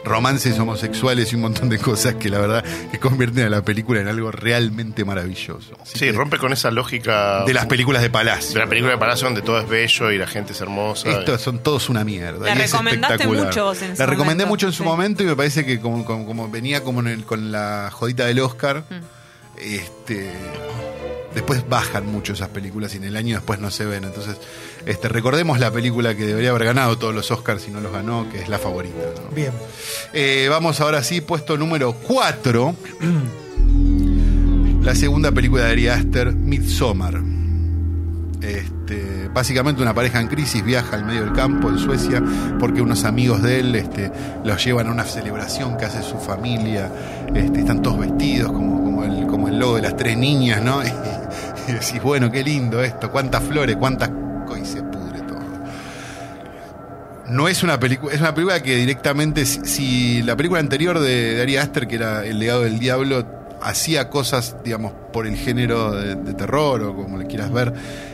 romances 0.04 0.58
homosexuales 0.58 1.32
y 1.32 1.36
un 1.36 1.42
montón 1.42 1.70
de 1.70 1.78
cosas 1.78 2.16
que 2.16 2.30
la 2.30 2.40
verdad 2.40 2.64
que 2.92 3.00
convierten 3.00 3.46
a 3.46 3.50
la 3.50 3.62
película 3.64 4.02
en 4.02 4.08
algo 4.08 4.32
realmente 4.32 5.06
maravilloso. 5.06 5.78
Así 5.82 6.00
Sí, 6.00 6.06
que- 6.06 6.12
rompe 6.12 6.38
con 6.38 6.52
esa 6.54 6.72
lógica 6.72 7.44
de 7.46 7.54
las 7.54 7.66
películas 7.68 8.02
de 8.02 8.10
palacio. 8.10 8.54
de 8.56 8.60
la 8.62 8.68
película 8.68 8.94
de 8.94 8.98
Palacio 8.98 9.26
donde 9.28 9.42
todo 9.42 9.60
es 9.60 9.70
bello 9.70 10.12
y 10.12 10.18
la 10.18 10.28
gente 10.28 10.54
es 10.54 10.62
hermosa. 10.62 11.10
Estos 11.10 11.42
son 11.42 11.60
todos 11.60 11.90
una 11.90 12.04
mierda. 12.04 12.46
La 12.46 12.56
y 12.56 12.62
es 12.62 12.72
recomendaste 12.72 13.14
espectacular. 13.16 13.46
mucho 13.48 13.64
vos 13.66 13.82
en 13.82 13.96
su 13.96 14.00
La 14.02 14.06
recomendé 14.08 14.44
momento, 14.46 14.48
mucho 14.48 14.68
en 14.68 14.74
su 14.74 14.84
sí. 14.84 14.90
momento 14.90 15.24
y 15.24 15.26
me 15.28 15.36
parece 15.36 15.66
que 15.66 15.80
como, 15.80 16.04
como- 16.04 16.26
como 16.26 16.50
venía 16.50 16.84
como 16.84 17.02
en 17.02 17.08
el- 17.08 17.24
con 17.26 17.52
la 17.52 17.90
jodita 17.92 18.26
del 18.26 18.40
Oscar, 18.40 18.84
Mm. 18.90 18.96
este 19.60 20.32
después 21.34 21.68
bajan 21.68 22.06
mucho 22.06 22.34
esas 22.34 22.50
películas 22.50 22.94
y 22.94 22.98
en 22.98 23.06
el 23.06 23.16
año 23.16 23.36
después 23.36 23.60
no 23.60 23.72
se 23.72 23.86
ven. 23.86 24.04
Entonces, 24.04 24.38
este, 24.86 25.10
recordemos 25.10 25.60
la 25.60 25.72
película 25.72 26.16
que 26.16 26.26
debería 26.26 26.52
haber 26.52 26.66
ganado 26.66 26.98
todos 26.98 27.14
los 27.14 27.30
Oscars 27.32 27.68
y 27.68 27.72
no 27.72 27.82
los 27.82 27.92
ganó, 27.92 28.30
que 28.32 28.42
es 28.42 28.50
la 28.50 28.58
favorita. 28.60 28.98
¿no? 29.16 29.36
Bien. 29.36 29.52
Eh, 30.14 30.48
vamos 30.50 30.82
ahora 30.82 31.04
sí, 31.04 31.22
puesto 31.22 31.58
número 31.58 31.94
4. 31.94 32.76
la 34.82 34.96
segunda 34.96 35.32
película 35.32 35.66
de 35.66 35.72
Ari 35.72 35.88
Aster, 35.88 36.34
Midsommar. 36.34 37.22
Este, 38.42 39.30
básicamente 39.32 39.84
una 39.84 39.94
pareja 39.94 40.20
en 40.20 40.28
crisis 40.28 40.64
viaja 40.66 40.96
al 40.96 41.06
medio 41.06 41.26
del 41.26 41.34
campo 41.34 41.70
en 41.70 41.78
Suecia 41.78 42.24
porque 42.60 42.82
unos 42.82 43.04
amigos 43.04 43.44
de 43.44 43.60
él 43.60 43.76
este, 43.76 44.12
los 44.44 44.66
llevan 44.66 44.88
a 44.88 44.92
una 44.92 45.04
celebración 45.04 45.78
que 45.78 45.86
hace 45.86 46.02
su 46.02 46.18
familia. 46.18 46.92
Este, 47.36 47.60
están 47.60 47.84
todos 47.84 48.00
vestidos 48.00 48.52
como, 48.52 48.84
como, 48.84 49.04
el, 49.04 49.28
como 49.28 49.48
el 49.48 49.60
logo 49.60 49.76
de 49.76 49.84
las 49.84 49.96
tres 49.96 50.18
niñas, 50.18 50.64
¿no? 50.64 50.82
Y, 51.68 51.74
decís, 51.74 52.02
bueno, 52.02 52.32
qué 52.32 52.44
lindo 52.44 52.82
esto, 52.84 53.12
cuántas 53.12 53.44
flores, 53.44 53.76
cuántas... 53.78 54.10
Y 54.62 54.66
se 54.66 54.84
pudre 54.84 55.22
todo. 55.22 55.40
No 57.30 57.48
es 57.48 57.64
una 57.64 57.80
película, 57.80 58.14
es 58.14 58.20
una 58.20 58.36
película 58.36 58.62
que 58.62 58.76
directamente, 58.76 59.46
si, 59.46 59.62
si 59.64 60.22
la 60.24 60.36
película 60.36 60.60
anterior 60.60 61.00
de, 61.00 61.36
de 61.36 61.42
Ari 61.42 61.56
Aster, 61.56 61.88
que 61.88 61.96
era 61.96 62.26
El 62.26 62.40
legado 62.40 62.64
del 62.64 62.78
diablo, 62.78 63.26
hacía 63.62 64.10
cosas, 64.10 64.58
digamos, 64.64 64.92
por 65.14 65.26
el 65.26 65.38
género 65.38 65.94
de, 65.94 66.16
de 66.16 66.34
terror 66.34 66.84
o 66.84 66.96
como 66.96 67.18
le 67.18 67.28
quieras 67.28 67.52
ver, 67.52 67.74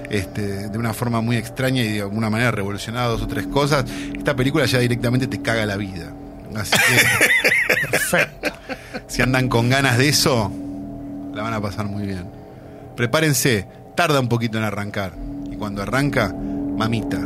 este, 0.10 0.70
de 0.70 0.78
una 0.78 0.94
forma 0.94 1.22
muy 1.22 1.38
extraña 1.38 1.82
y 1.82 1.94
de 1.94 2.02
alguna 2.02 2.30
manera 2.30 2.52
revolucionaba 2.52 3.08
dos 3.08 3.24
o 3.24 3.28
tres 3.28 3.48
cosas, 3.48 3.86
esta 4.16 4.36
película 4.36 4.66
ya 4.66 4.80
directamente 4.80 5.28
te 5.28 5.42
caga 5.42 5.66
la 5.66 5.78
vida. 5.78 6.12
Así 6.56 6.72
que, 6.72 7.88
Perfecto. 7.92 8.54
si 9.08 9.22
andan 9.22 9.50
con 9.50 9.70
ganas 9.70 9.98
de 9.98 10.10
eso, 10.10 10.52
la 11.34 11.44
van 11.44 11.54
a 11.54 11.62
pasar 11.62 11.86
muy 11.86 12.06
bien. 12.06 12.37
Prepárense, 12.98 13.68
tarda 13.96 14.20
un 14.20 14.28
poquito 14.28 14.58
en 14.58 14.64
arrancar. 14.64 15.14
Y 15.52 15.56
cuando 15.56 15.84
arranca, 15.84 16.34
mamita. 16.34 17.20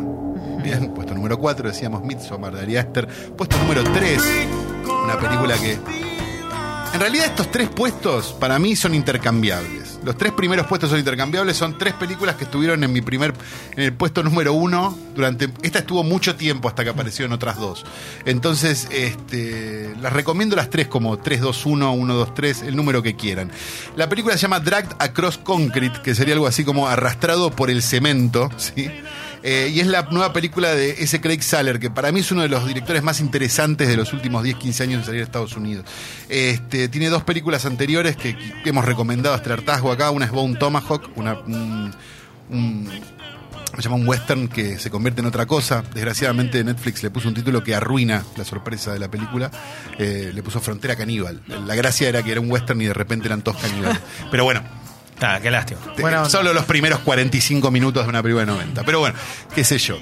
Bien, 0.62 0.94
puesto 0.94 1.16
número 1.16 1.40
4 1.40 1.70
decíamos 1.70 2.04
Midsommar 2.04 2.54
de 2.54 2.62
Ari 2.62 2.76
Aster. 2.76 3.08
Puesto 3.38 3.58
número 3.58 3.82
3, 3.82 4.22
una 5.06 5.18
película 5.18 5.56
que... 5.58 5.80
En 6.94 7.00
realidad 7.00 7.28
estos 7.28 7.50
tres 7.50 7.70
puestos 7.70 8.34
para 8.34 8.60
mí 8.60 8.76
son 8.76 8.94
intercambiables. 8.94 9.81
Los 10.04 10.18
tres 10.18 10.32
primeros 10.32 10.66
puestos 10.68 10.90
son 10.90 11.00
intercambiables. 11.00 11.56
Son 11.56 11.78
tres 11.78 11.94
películas 11.94 12.36
que 12.36 12.46
estuvieron 12.46 12.84
en 12.84 12.92
mi 12.92 13.02
primer, 13.02 13.34
en 13.76 13.84
el 13.84 13.94
puesto 13.94 14.24
número 14.24 14.54
uno 14.54 14.98
durante. 15.16 15.50
Esta 15.62 15.80
estuvo 15.80 16.04
mucho 16.04 16.36
tiempo 16.36 16.68
hasta 16.68 16.84
que 16.84 16.90
aparecieron 16.90 17.32
otras 17.34 17.58
dos. 17.58 17.86
Entonces, 18.26 18.88
este, 18.92 19.94
las 20.02 20.14
recomiendo 20.14 20.56
las 20.56 20.70
tres 20.70 20.88
como 20.88 21.20
3, 21.20 21.42
2, 21.42 21.66
1, 21.66 21.94
1, 21.94 22.14
2, 22.14 22.34
3, 22.34 22.62
el 22.64 22.76
número 22.76 23.04
que 23.04 23.16
quieran. 23.16 23.52
La 23.96 24.10
película 24.10 24.36
se 24.36 24.42
llama 24.42 24.60
Dragged 24.60 24.96
Across 25.00 25.38
Concrete, 25.40 26.02
que 26.02 26.16
sería 26.16 26.34
algo 26.34 26.48
así 26.48 26.64
como 26.64 26.88
arrastrado 26.88 27.52
por 27.52 27.70
el 27.70 27.82
cemento, 27.82 28.50
¿sí? 28.58 28.90
Eh, 29.44 29.72
y 29.74 29.80
es 29.80 29.88
la 29.88 30.04
nueva 30.12 30.34
película 30.34 30.76
de 30.76 30.92
ese 31.04 31.20
Craig 31.20 31.42
Saller, 31.42 31.80
que 31.80 31.90
para 31.90 32.12
mí 32.12 32.20
es 32.20 32.32
uno 32.32 32.44
de 32.44 32.50
los 32.50 32.68
directores 32.68 33.02
más 33.02 33.20
interesantes 33.20 33.88
de 33.88 33.98
los 33.98 34.14
últimos 34.14 34.44
10, 34.44 34.56
15 34.58 34.84
años 34.84 35.00
de 35.00 35.06
salir 35.06 35.22
a 35.22 35.24
Estados 35.24 35.56
Unidos. 35.58 35.86
Este, 36.30 36.88
tiene 36.90 37.10
dos 37.10 37.24
películas 37.24 37.66
anteriores 37.66 38.16
que, 38.16 38.36
hemos 38.66 38.86
recomendado 38.86 39.34
hasta 39.36 39.48
el 39.48 39.54
hartazgo 39.60 39.92
acá. 39.92 40.12
Una 40.12 40.26
es 40.26 40.32
Bone 40.32 40.56
Tomahawk, 40.58 41.10
una, 41.16 41.34
un, 41.40 41.92
un- 42.50 42.90
se 43.78 43.82
llama 43.84 43.96
un 43.96 44.08
western 44.08 44.50
que 44.50 44.78
se 44.78 44.90
convierte 44.90 45.22
en 45.22 45.28
otra 45.28 45.46
cosa. 45.46 45.82
Desgraciadamente 45.94 46.62
Netflix 46.64 47.02
le 47.04 47.10
puso 47.10 47.30
un 47.30 47.34
título 47.34 47.64
que 47.64 47.74
arruina 47.74 48.24
la 48.36 48.44
sorpresa 48.44 48.92
de 48.94 49.00
la 49.00 49.10
película. 49.10 49.50
Eh, 49.98 50.32
le 50.34 50.44
puso 50.44 50.60
Frontera 50.60 50.96
Caníbal. 50.98 51.42
La 51.66 51.74
gracia 51.76 52.10
era 52.10 52.22
que 52.22 52.32
era 52.34 52.42
un 52.42 52.52
western 52.52 52.82
y 52.82 52.86
de 52.86 52.94
repente 52.94 53.28
eran 53.28 53.42
todos 53.42 53.62
caníbales. 53.62 54.00
Pero 54.30 54.44
bueno, 54.44 54.62
Ah, 55.22 55.40
qué 55.42 55.52
lástima. 55.52 55.80
onda. 55.98 56.30
solo 56.30 56.54
los 56.54 56.66
primeros 56.66 57.00
45 57.00 57.70
minutos 57.72 58.04
de 58.04 58.10
una 58.10 58.24
película 58.24 58.46
de 58.46 58.52
90. 58.52 58.84
Pero 58.84 59.00
bueno, 59.00 59.16
qué 59.54 59.64
sé 59.64 59.78
yo. 59.78 59.98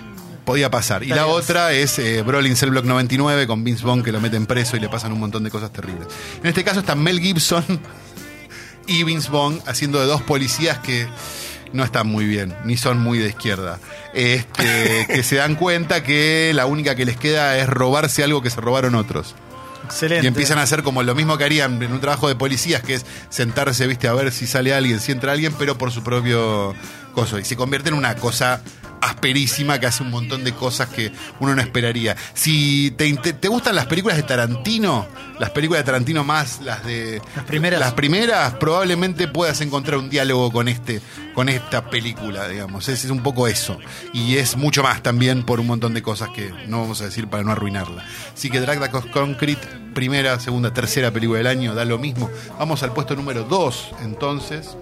Podía 0.46 0.72
pasar. 0.72 1.04
Y 1.04 1.08
la 1.08 1.28
otra 1.28 1.74
es 1.74 2.00
eh, 2.00 2.24
Brolin 2.24 2.56
Cell 2.56 2.72
Block 2.72 2.86
99 2.86 3.46
con 3.46 3.64
Vince 3.64 3.86
Vaughn 3.86 4.02
que 4.02 4.12
lo 4.12 4.20
meten 4.20 4.48
preso 4.48 4.78
y 4.78 4.80
le 4.80 4.90
pasan 4.90 5.12
un 5.12 5.20
montón 5.20 5.44
de 5.44 5.52
cosas 5.52 5.72
terribles. 5.72 6.08
En 6.42 6.48
este 6.48 6.64
caso 6.64 6.80
está 6.80 6.96
Mel 6.96 7.20
Gibson 7.20 7.64
y 8.88 9.04
Vince 9.04 9.30
Vaughn 9.30 9.62
haciendo 9.68 10.00
de 10.00 10.08
dos 10.08 10.24
policías 10.24 10.80
que 10.80 11.08
no 11.72 11.84
están 11.84 12.08
muy 12.08 12.26
bien, 12.26 12.56
ni 12.64 12.78
son 12.78 13.00
muy 13.00 13.20
de 13.20 13.30
izquierda. 13.30 13.80
Este, 14.14 15.06
que 15.14 15.22
se 15.22 15.36
dan 15.36 15.54
cuenta 15.56 16.02
que 16.02 16.52
la 16.56 16.66
única 16.66 16.96
que 16.96 17.06
les 17.06 17.18
queda 17.18 17.58
es 17.60 17.70
robarse 17.70 18.24
algo 18.24 18.42
que 18.42 18.50
se 18.50 18.60
robaron 18.60 18.96
otros. 18.96 19.36
Y 20.22 20.28
empiezan 20.28 20.58
a 20.60 20.64
hacer 20.64 20.84
como 20.84 21.04
lo 21.04 21.16
mismo 21.16 21.38
que 21.38 21.44
harían 21.44 21.82
en 21.82 21.92
un 21.92 22.00
trabajo 22.00 22.28
de 22.28 22.36
policías, 22.36 22.82
que 22.82 22.96
es 22.96 23.06
sentarse, 23.30 23.88
viste, 23.88 24.08
a 24.08 24.14
ver 24.14 24.32
si 24.32 24.48
sale 24.48 24.74
alguien, 24.74 25.00
si 25.00 25.12
entra 25.12 25.32
alguien, 25.32 25.54
pero 25.58 25.78
por 25.78 25.92
su 25.92 26.04
propio 26.04 26.76
coso. 27.14 27.40
Y 27.40 27.46
se 27.46 27.56
convierte 27.56 27.90
en 27.90 27.96
una 27.96 28.16
cosa 28.16 28.62
asperísima 29.02 29.80
que 29.80 29.86
hace 29.86 30.04
un 30.04 30.10
montón 30.10 30.44
de 30.44 30.54
cosas 30.54 30.90
que 30.90 31.12
uno 31.40 31.56
no 31.56 31.62
esperaría. 31.62 32.16
Si 32.34 32.92
te, 32.92 33.12
gustan 33.48 33.76
las 33.76 33.86
películas 33.86 34.18
de 34.18 34.24
Tarantino, 34.24 35.08
las 35.40 35.52
películas 35.52 35.82
de 35.82 35.86
Tarantino 35.86 36.24
más 36.24 36.62
las 36.62 36.86
de 36.86 37.22
Las 37.36 37.46
primeras. 37.46 37.80
las 37.80 37.94
primeras, 37.94 38.54
probablemente 38.56 39.28
puedas 39.28 39.62
encontrar 39.62 39.98
un 39.98 40.10
diálogo 40.10 40.52
con 40.52 40.68
este, 40.68 41.02
con 41.34 41.50
esta 41.50 41.90
película, 41.90 42.48
digamos. 42.48 42.88
Es, 42.90 43.06
es 43.06 43.12
un 43.12 43.22
poco 43.22 43.48
eso. 43.48 43.78
Y 44.14 44.38
es 44.38 44.58
mucho 44.58 44.84
más 44.84 45.02
también 45.02 45.44
por 45.44 45.60
un 45.60 45.68
montón 45.68 45.94
de 45.94 46.02
cosas 46.02 46.30
que 46.30 46.52
no 46.68 46.82
vamos 46.82 47.02
a 47.02 47.06
decir 47.06 47.28
para 47.28 47.44
no 47.44 47.52
arruinarla. 47.52 48.06
Así 48.34 48.50
que 48.50 48.60
Drag 48.60 48.82
Across 48.82 49.08
Concrete, 49.08 49.68
primera, 49.94 50.40
segunda, 50.40 50.74
tercera 50.74 51.12
película 51.12 51.40
del 51.40 51.48
año, 51.48 51.74
da 51.74 51.86
lo 51.86 51.98
mismo. 51.98 52.30
Vamos 52.58 52.84
al 52.84 52.94
puesto 52.94 53.16
número 53.16 53.44
2, 53.44 53.92
entonces. 54.04 54.78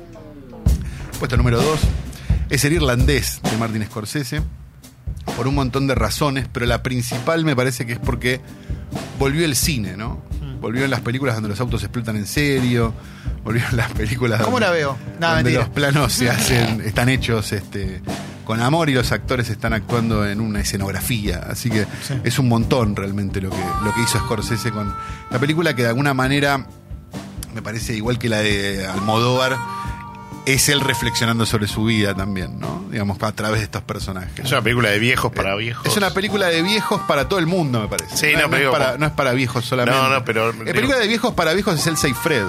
Puesto 1.20 1.38
número 1.38 1.62
2. 1.62 2.07
Es 2.50 2.64
el 2.66 2.74
irlandés 2.74 3.42
de 3.44 3.58
Martin 3.58 3.84
Scorsese, 3.86 4.42
por 5.36 5.48
un 5.48 5.56
montón 5.56 5.88
de 5.88 5.96
razones, 5.96 6.48
pero 6.52 6.66
la 6.66 6.82
principal 6.84 7.44
me 7.46 7.56
parece 7.56 7.86
que 7.86 7.94
es 7.94 8.00
porque 8.00 8.40
volvió 9.20 9.46
el 9.46 9.56
cine, 9.56 9.96
¿no? 9.98 10.22
Mm. 10.42 10.62
Volvió 10.62 10.86
en 10.86 10.92
las 10.92 11.02
películas 11.02 11.36
donde 11.36 11.50
los 11.50 11.60
autos 11.60 11.84
explotan 11.84 12.16
en 12.16 12.26
serio, 12.26 12.94
volvió 13.44 13.64
en 13.70 13.78
las 13.78 13.92
películas 13.92 14.42
¿Cómo 14.42 14.60
donde, 14.60 14.66
la 14.68 14.72
veo? 14.72 14.98
No, 15.20 15.28
donde 15.28 15.44
mentira. 15.44 15.60
los 15.62 15.70
planos 15.70 16.14
se 16.14 16.30
hacen, 16.32 16.82
están 16.82 17.10
hechos 17.10 17.52
este, 17.52 18.02
con 18.46 18.62
amor 18.62 18.90
y 18.90 18.94
los 18.94 19.12
actores 19.12 19.50
están 19.50 19.74
actuando 19.74 20.26
en 20.28 20.40
una 20.42 20.62
escenografía. 20.62 21.46
Así 21.50 21.70
que 21.70 21.86
Sí. 22.02 22.16
es 22.24 22.40
un 22.40 22.48
montón 22.48 22.96
realmente 22.96 23.42
lo 23.42 23.50
que, 23.52 23.58
lo 23.84 23.94
que 23.94 24.02
hizo 24.02 24.18
Scorsese 24.20 24.72
con 24.72 24.96
la 25.30 25.40
película 25.40 25.76
que 25.76 25.84
de 25.84 25.90
alguna 25.90 26.14
manera 26.14 26.66
me 27.54 27.62
parece 27.62 27.94
igual 27.96 28.18
que 28.18 28.30
la 28.30 28.38
de 28.40 28.88
Almodóvar, 28.88 29.58
es 30.48 30.70
él 30.70 30.82
reflexionando 30.82 31.46
sobre 31.46 31.68
su 31.68 31.84
vida 31.86 32.16
también, 32.16 32.60
¿no? 32.60 32.86
Digamos, 32.90 33.22
a 33.22 33.32
través 33.34 33.60
de 33.60 33.66
estos 33.66 33.82
personajes. 33.84 34.46
Es 34.46 34.52
una 34.52 34.62
película 34.62 34.90
de 34.90 35.00
viejos 35.00 35.32
para 35.32 35.56
viejos. 35.56 35.86
Es 35.86 35.98
una 35.98 36.12
película 36.12 36.48
de 36.48 36.62
viejos 36.64 37.02
para 37.08 37.28
todo 37.28 37.40
el 37.40 37.46
mundo, 37.48 37.82
me 37.82 37.88
parece. 37.88 38.16
Sí, 38.16 38.28
no, 38.34 38.44
pero 38.50 38.56
es, 38.56 38.60
digo, 38.62 38.72
para, 38.72 38.98
no 38.98 39.06
es 39.06 39.12
para 39.12 39.34
viejos 39.34 39.66
solamente. 39.66 40.00
No, 40.02 40.10
no, 40.10 40.24
pero- 40.26 40.54
La 40.54 40.72
película 40.74 40.98
de 41.00 41.08
viejos 41.08 41.34
para 41.34 41.54
viejos 41.54 41.76
es 41.80 41.86
el 41.88 41.98
Seyfred. 41.98 42.46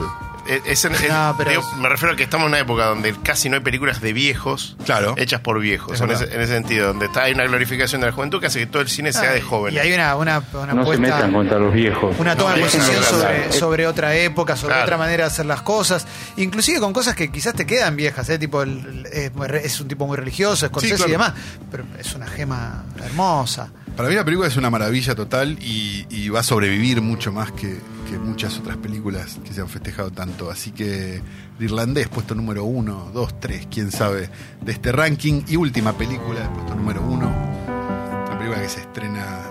Es- 0.48 0.62
es 0.66 0.84
en- 0.84 0.94
es- 1.04 1.08
No, 1.08 1.34
pero 1.36 1.50
digo, 1.50 1.62
es- 1.62 1.78
Me 1.78 1.88
refiero 1.88 2.14
a 2.14 2.16
que 2.16 2.22
estamos 2.24 2.44
en 2.46 2.48
una 2.52 2.58
época 2.58 2.86
donde 2.86 3.14
casi 3.22 3.48
no 3.48 3.56
hay 3.56 3.62
películas 3.62 4.00
de 4.00 4.12
viejos 4.12 4.76
Claro. 4.84 5.14
hechas 5.18 5.40
por 5.40 5.60
viejos. 5.60 5.92
Es 5.94 6.00
En 6.00 6.10
ese, 6.10 6.24
en 6.34 6.40
ese 6.40 6.52
sentido, 6.54 6.88
donde 6.88 7.06
está, 7.06 7.24
hay 7.24 7.32
una 7.34 7.44
glorificación 7.44 8.00
de 8.00 8.06
la 8.08 8.12
juventud 8.12 8.40
que 8.40 8.46
hace 8.46 8.60
que 8.60 8.66
todo 8.66 8.82
el 8.82 8.88
cine 8.88 9.12
sea 9.12 9.32
de 9.32 9.38
Y 9.38 9.42
jóvenes. 9.42 9.82
hay 9.82 9.92
una, 9.92 10.16
una, 10.16 10.42
una 10.54 10.74
No 10.74 10.82
se 10.82 10.86
puesta- 10.86 11.00
metan 11.00 11.32
contra 11.32 11.58
los 11.58 11.72
viejos. 11.74 12.16
una 12.18 12.36
toma 12.36 12.54
de 12.54 12.62
posición 12.62 13.02
sobre, 13.04 13.52
sobre 13.52 13.86
otra 13.86 14.14
época, 14.16 14.56
sobre 14.56 14.72
Claro. 14.74 14.84
otra 14.84 14.96
manera 14.96 15.24
de 15.24 15.28
hacer 15.30 15.46
las 15.46 15.62
cosas, 15.62 16.06
inclusive 16.36 16.80
con 16.80 16.92
cosas 16.92 17.14
que 17.14 17.30
quizás 17.30 17.54
te 17.54 17.66
quedan 17.66 17.96
viejas, 17.96 18.28
¿eh? 18.30 18.38
tipo 18.38 18.62
el- 18.62 19.06
es, 19.12 19.30
es 19.64 19.80
un 19.80 19.88
tipo 19.88 20.06
muy 20.06 20.16
religioso, 20.16 20.66
Scorsese 20.66 20.94
claro. 20.96 21.08
y 21.08 21.12
demás, 21.12 21.32
pero 21.70 21.84
es 21.98 22.14
una 22.14 22.26
gema 22.26 22.84
hermosa. 23.04 23.68
Para 23.96 24.08
mí 24.08 24.14
la 24.14 24.24
película 24.24 24.46
es 24.48 24.56
una 24.56 24.70
maravilla 24.70 25.14
total 25.16 25.58
y, 25.60 26.06
y 26.08 26.28
va 26.28 26.40
a 26.40 26.42
sobrevivir 26.44 27.00
mucho 27.02 27.32
más 27.32 27.50
que, 27.52 27.78
que 28.08 28.18
muchas 28.18 28.58
otras 28.58 28.76
películas 28.78 29.38
que 29.44 29.52
se 29.52 29.60
han 29.60 29.68
festejado 29.68 30.10
tanto. 30.10 30.50
Así 30.50 30.70
que 30.70 31.16
el 31.16 31.22
irlandés, 31.64 32.08
puesto 32.08 32.34
número 32.34 32.64
uno, 32.64 33.10
dos, 33.12 33.38
tres, 33.38 33.68
quién 33.70 33.90
sabe, 33.90 34.30
de 34.62 34.72
este 34.72 34.92
ranking. 34.92 35.42
Y 35.46 35.56
última 35.56 35.92
película, 35.92 36.52
puesto 36.52 36.74
número 36.74 37.02
uno, 37.02 37.28
una 37.28 38.38
película 38.38 38.62
que 38.62 38.68
se 38.68 38.80
estrena 38.80 39.42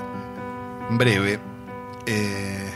en 0.90 0.98
breve. 0.98 1.40
eh, 2.06 2.70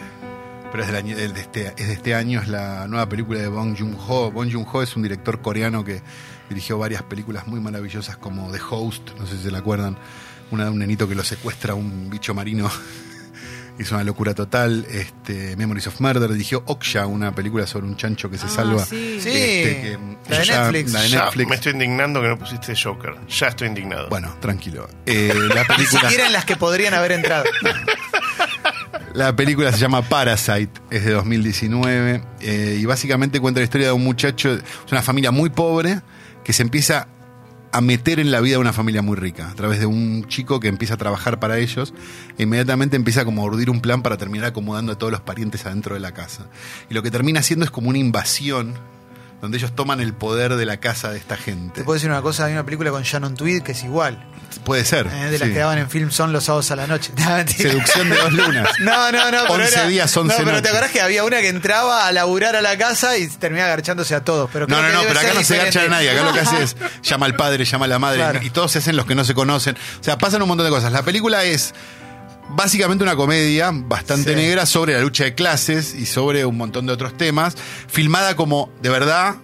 pero 0.72 0.84
es, 0.84 0.88
del 0.88 0.96
año, 0.96 1.18
de 1.18 1.26
este, 1.26 1.74
es 1.78 1.88
de 1.88 1.94
este 1.94 2.16
año, 2.16 2.40
es 2.40 2.48
la 2.48 2.88
nueva 2.88 3.10
película 3.10 3.40
de 3.40 3.48
Bong 3.48 3.76
Joon-ho. 3.78 4.32
Bong 4.32 4.50
Joon-ho 4.52 4.82
es 4.82 4.96
un 4.96 5.04
director 5.04 5.42
coreano 5.42 5.84
que 5.84 6.02
dirigió 6.48 6.78
varias 6.78 7.04
películas 7.04 7.46
muy 7.48 7.60
maravillosas 7.60 8.16
como 8.18 8.50
The 8.52 8.60
Host, 8.70 9.10
no 9.20 9.26
sé 9.26 9.36
si 9.38 9.44
se 9.44 9.52
la 9.52 9.58
acuerdan, 9.58 9.98
una 10.50 10.66
de 10.66 10.70
un 10.70 10.80
nenito 10.80 11.10
que 11.10 11.16
lo 11.16 11.24
secuestra 11.24 11.74
a 11.74 11.76
un 11.76 12.10
bicho 12.10 12.34
marino. 12.34 12.70
Hizo 13.80 13.96
una 13.96 14.04
locura 14.04 14.34
total. 14.36 14.86
Este, 14.92 15.56
Memories 15.56 15.88
of 15.88 16.00
Murder 16.02 16.32
dirigió 16.32 16.62
Oksha, 16.68 17.08
una 17.08 17.34
película 17.34 17.66
sobre 17.66 17.88
un 17.88 17.96
chancho 17.98 18.30
que 18.30 18.38
se 18.38 18.46
Ah, 18.46 18.50
salva. 18.50 18.86
sí. 18.86 19.20
Sí, 19.22 19.30
Este, 19.30 19.82
que- 19.82 19.98
la 20.30 20.38
de 20.40 20.46
ya- 20.46 20.62
Netflix. 20.64 20.92
la 20.94 21.02
de 21.02 21.10
Ya, 21.10 21.24
Netflix. 21.26 21.50
me 21.50 21.56
estoy 21.56 21.72
indignando 21.74 22.22
que 22.22 22.28
no 22.28 22.38
pusiste 22.38 22.74
Joker. 22.76 23.16
Ya 23.28 23.48
estoy 23.48 23.68
indignado. 23.70 24.10
Bueno, 24.10 24.36
tranquilo. 24.40 24.88
Eh, 25.06 25.34
la 25.34 25.62
Ni 25.62 25.68
película. 25.68 26.02
siquiera 26.02 26.28
en 26.28 26.34
las 26.34 26.46
que 26.46 26.56
podrían 26.58 26.94
haber 26.94 27.14
entrado. 27.14 27.46
La 29.14 29.36
película 29.36 29.72
se 29.74 29.78
llama 29.80 30.02
Parasite, 30.04 30.72
es 30.90 31.04
de 31.04 31.12
2019 31.12 32.24
eh, 32.40 32.78
y 32.80 32.86
básicamente 32.86 33.42
cuenta 33.42 33.60
la 33.60 33.66
historia 33.66 33.88
de 33.88 33.94
un 33.94 34.04
muchacho, 34.06 34.54
es 34.54 34.62
una 34.92 35.02
familia 35.02 35.32
muy 35.32 35.50
pobre 35.50 36.00
que 36.46 36.54
se 36.54 36.64
empieza 36.64 37.08
a 37.72 37.82
meter 37.82 38.20
en 38.20 38.32
la 38.32 38.42
vida 38.42 38.56
de 38.56 38.60
una 38.60 38.74
familia 38.74 39.02
muy 39.02 39.16
rica 39.16 39.50
a 39.50 39.54
través 39.56 39.80
de 39.80 39.86
un 39.86 40.26
chico 40.28 40.60
que 40.60 40.68
empieza 40.68 40.96
a 40.96 40.98
trabajar 40.98 41.40
para 41.40 41.58
ellos 41.58 41.94
e 42.38 42.44
inmediatamente 42.44 42.96
empieza 42.96 43.26
como 43.26 43.42
a 43.42 43.46
urdir 43.46 43.70
un 43.70 43.82
plan 43.82 44.02
para 44.02 44.18
terminar 44.18 44.48
acomodando 44.48 44.92
a 44.92 44.98
todos 44.98 45.12
los 45.12 45.22
parientes 45.22 45.66
adentro 45.66 45.96
de 45.96 46.02
la 46.02 46.14
casa. 46.14 46.48
Y 46.90 46.94
lo 46.94 47.04
que 47.04 47.12
termina 47.12 47.40
haciendo 47.40 47.66
es 47.66 47.72
como 47.72 47.90
una 47.90 47.98
invasión 47.98 48.76
donde 49.42 49.58
ellos 49.58 49.74
toman 49.76 50.00
el 50.02 50.14
poder 50.14 50.56
de 50.56 50.66
la 50.66 50.78
casa 50.78 51.12
de 51.12 51.18
esta 51.18 51.36
gente. 51.38 51.80
Te 51.82 51.84
puedo 51.84 51.96
decir 51.96 52.10
una 52.10 52.22
cosa, 52.22 52.46
hay 52.46 52.54
una 52.54 52.64
película 52.64 52.92
con 52.92 53.04
Shannon 53.04 53.36
Tweed 53.36 53.64
que 53.64 53.72
es 53.72 53.84
igual, 53.84 54.24
Puede 54.64 54.86
ser. 54.86 55.08
eh, 55.08 55.30
de 55.32 55.40
las 55.40 55.48
sí. 55.48 55.54
que 55.54 55.60
daban 55.60 55.78
en 55.80 55.90
Film 55.90 56.12
Son 56.12 56.32
los 56.34 56.44
sábados 56.44 56.70
a 56.72 56.76
la 56.76 56.86
noche. 56.88 57.12
No. 57.18 57.48
Seducción 57.48 58.10
de 58.10 58.16
dos 58.18 58.34
lunas. 58.34 58.70
No, 58.80 59.12
no, 59.12 59.32
no. 59.32 59.40
pero 59.44 59.54
11 59.56 59.74
era- 59.74 59.88
días, 59.88 60.16
11 60.18 60.28
No, 60.34 60.38
pero 60.38 60.52
noches. 60.52 60.62
te 60.64 60.70
acordás 60.70 60.92
que 60.92 61.02
había 61.02 61.24
una 61.24 61.40
que 61.42 61.50
entraba 61.50 62.06
a 62.08 62.12
laburar 62.12 62.56
a 62.56 62.62
la 62.62 62.78
casa 62.78 63.18
y 63.18 63.28
terminaba 63.28 63.68
agarchándose 63.68 64.14
a 64.16 64.24
todos. 64.24 64.50
Pero 64.54 64.68
No, 64.68 64.82
no, 64.82 64.90
no, 64.92 65.02
pero 65.08 65.20
acá 65.20 65.30
no 65.30 65.34
se 65.36 65.40
diferente. 65.56 65.64
garcha 65.80 65.84
a 65.84 65.88
nadie. 65.90 66.12
Acá 66.12 66.24
lo 66.24 66.34
que 66.34 66.40
hace 66.42 66.64
es 66.64 66.76
llama 67.02 67.26
al 67.26 67.36
padre, 67.36 67.66
llama 67.66 67.86
a 67.86 67.88
la 67.88 68.00
madre 68.00 68.18
Claro. 68.20 68.40
y 68.44 68.50
todos 68.52 68.72
se 68.72 68.80
hacen 68.80 68.96
los 68.96 69.06
que 69.06 69.16
no 69.16 69.24
se 69.24 69.34
conocen. 69.34 69.76
O 70.00 70.04
sea, 70.04 70.18
pasan 70.18 70.42
un 70.44 70.48
montón 70.50 70.66
de 70.66 70.72
cosas. 70.72 70.92
La 70.92 71.04
película 71.04 71.44
es 71.44 71.74
básicamente 72.56 73.04
una 73.04 73.16
comedia 73.16 73.72
bastante 73.74 74.32
Sí. 74.32 74.36
negra 74.36 74.66
sobre 74.66 74.94
la 74.94 75.02
lucha 75.02 75.24
de 75.24 75.34
clases 75.36 75.94
y 75.96 76.06
sobre 76.06 76.46
un 76.46 76.58
montón 76.58 76.86
de 76.86 76.94
otros 76.94 77.18
temas, 77.18 77.56
filmada 77.88 78.36
como 78.36 78.72
de 78.82 78.90
verdad, 78.90 79.36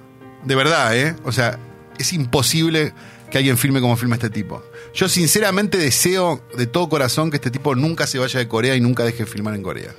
de 0.44 0.56
verdad, 0.56 0.96
¿eh? 0.98 1.16
O 1.24 1.32
sea, 1.32 1.60
es 1.98 2.14
imposible 2.14 2.94
que 3.32 3.38
alguien 3.38 3.58
filme 3.58 3.82
como 3.82 3.98
filma 3.98 4.16
este 4.16 4.30
tipo. 4.30 4.64
Yo 4.94 5.10
sinceramente 5.10 5.78
deseo 5.78 6.42
de 6.58 6.66
todo 6.68 6.88
corazón 6.90 7.30
que 7.30 7.38
este 7.38 7.52
tipo 7.52 7.76
nunca 7.76 8.08
se 8.08 8.20
vaya 8.20 8.40
de 8.40 8.48
Corea 8.48 8.76
y 8.76 8.82
nunca 8.82 9.04
deje 9.04 9.26
de 9.26 9.26
filmar 9.26 9.54
en 9.56 9.64
Corea. 9.64 9.94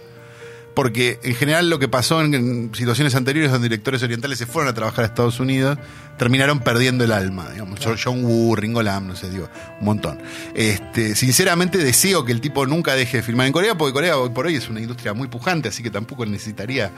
Porque 0.79 1.19
en 1.25 1.35
general 1.35 1.71
lo 1.71 1.81
que 1.81 1.88
pasó 1.88 2.21
en, 2.21 2.33
en 2.35 2.71
situaciones 2.73 3.17
anteriores 3.17 3.51
donde 3.51 3.69
directores 3.69 4.01
orientales 4.05 4.38
se 4.38 4.47
fueron 4.47 4.71
a 4.71 4.75
trabajar 4.75 5.03
a 5.03 5.09
Estados 5.09 5.41
Unidos, 5.41 5.77
terminaron 6.19 6.61
perdiendo 6.61 7.03
el 7.03 7.11
alma. 7.11 7.49
Digamos, 7.51 7.81
John 8.05 8.25
Woo, 8.25 8.55
Ringo 8.55 8.81
Lam, 8.81 9.09
no 9.09 9.17
sé, 9.17 9.29
digo, 9.29 9.49
un 9.81 9.87
montón. 9.87 10.21
Este, 10.55 11.17
sinceramente 11.17 11.79
deseo 11.79 12.25
que 12.25 12.31
el 12.31 12.41
tipo 12.41 12.67
nunca 12.67 12.95
deje 12.95 13.19
de 13.19 13.23
filmar 13.25 13.47
en 13.47 13.53
Corea, 13.53 13.77
porque 13.77 13.93
Corea 13.93 14.19
hoy 14.19 14.31
por 14.31 14.47
hoy 14.47 14.55
es 14.55 14.69
una 14.69 14.81
industria 14.81 15.14
muy 15.14 15.27
pujante, 15.27 15.69
así 15.69 15.83
que 15.83 15.91
tampoco 15.91 16.27
necesitaría 16.27 16.93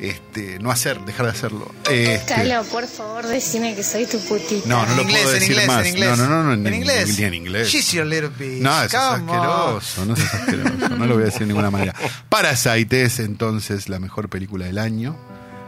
este, 0.00 0.58
no 0.58 0.70
hacer, 0.70 1.00
dejar 1.00 1.26
de 1.26 1.32
hacerlo. 1.32 1.72
Este, 1.90 2.34
Calo, 2.34 2.64
por 2.64 2.86
favor, 2.86 3.26
decime 3.26 3.74
que 3.74 3.82
soy 3.82 4.06
tu 4.06 4.18
putita. 4.18 4.68
no, 4.68 4.84
no 4.84 4.96
lo 4.96 5.02
inglés, 5.02 5.22
puedo 5.22 5.34
en 5.34 5.40
decir 5.40 5.52
inglés, 5.52 5.68
más. 5.68 5.86
en 5.86 5.94
inglés. 5.94 6.08
No, 6.10 6.16
no, 6.16 6.28
no, 6.28 6.42
no, 6.42 6.52
en, 6.52 6.66
en 6.66 6.74
inglés. 6.74 7.18
Ni 7.18 7.24
en 7.24 7.34
inglés. 7.34 7.68
She's 7.68 7.92
your 7.92 8.06
little 8.06 8.28
bitch. 8.28 8.60
No, 8.60 8.82
eso 8.82 8.96
es 8.96 9.02
asqueroso, 9.02 10.04
no 10.04 10.14
es 10.14 10.34
asqueroso, 10.34 10.88
no 10.90 11.06
lo 11.06 11.14
voy 11.14 11.22
a 11.22 11.26
decir 11.26 11.40
de 11.40 11.46
ninguna 11.46 11.70
manera. 11.70 11.94
Parasite 12.28 13.02
es 13.02 13.18
entonces 13.24 13.88
la 13.88 13.98
mejor 13.98 14.28
película 14.28 14.66
del 14.66 14.78
año. 14.78 15.16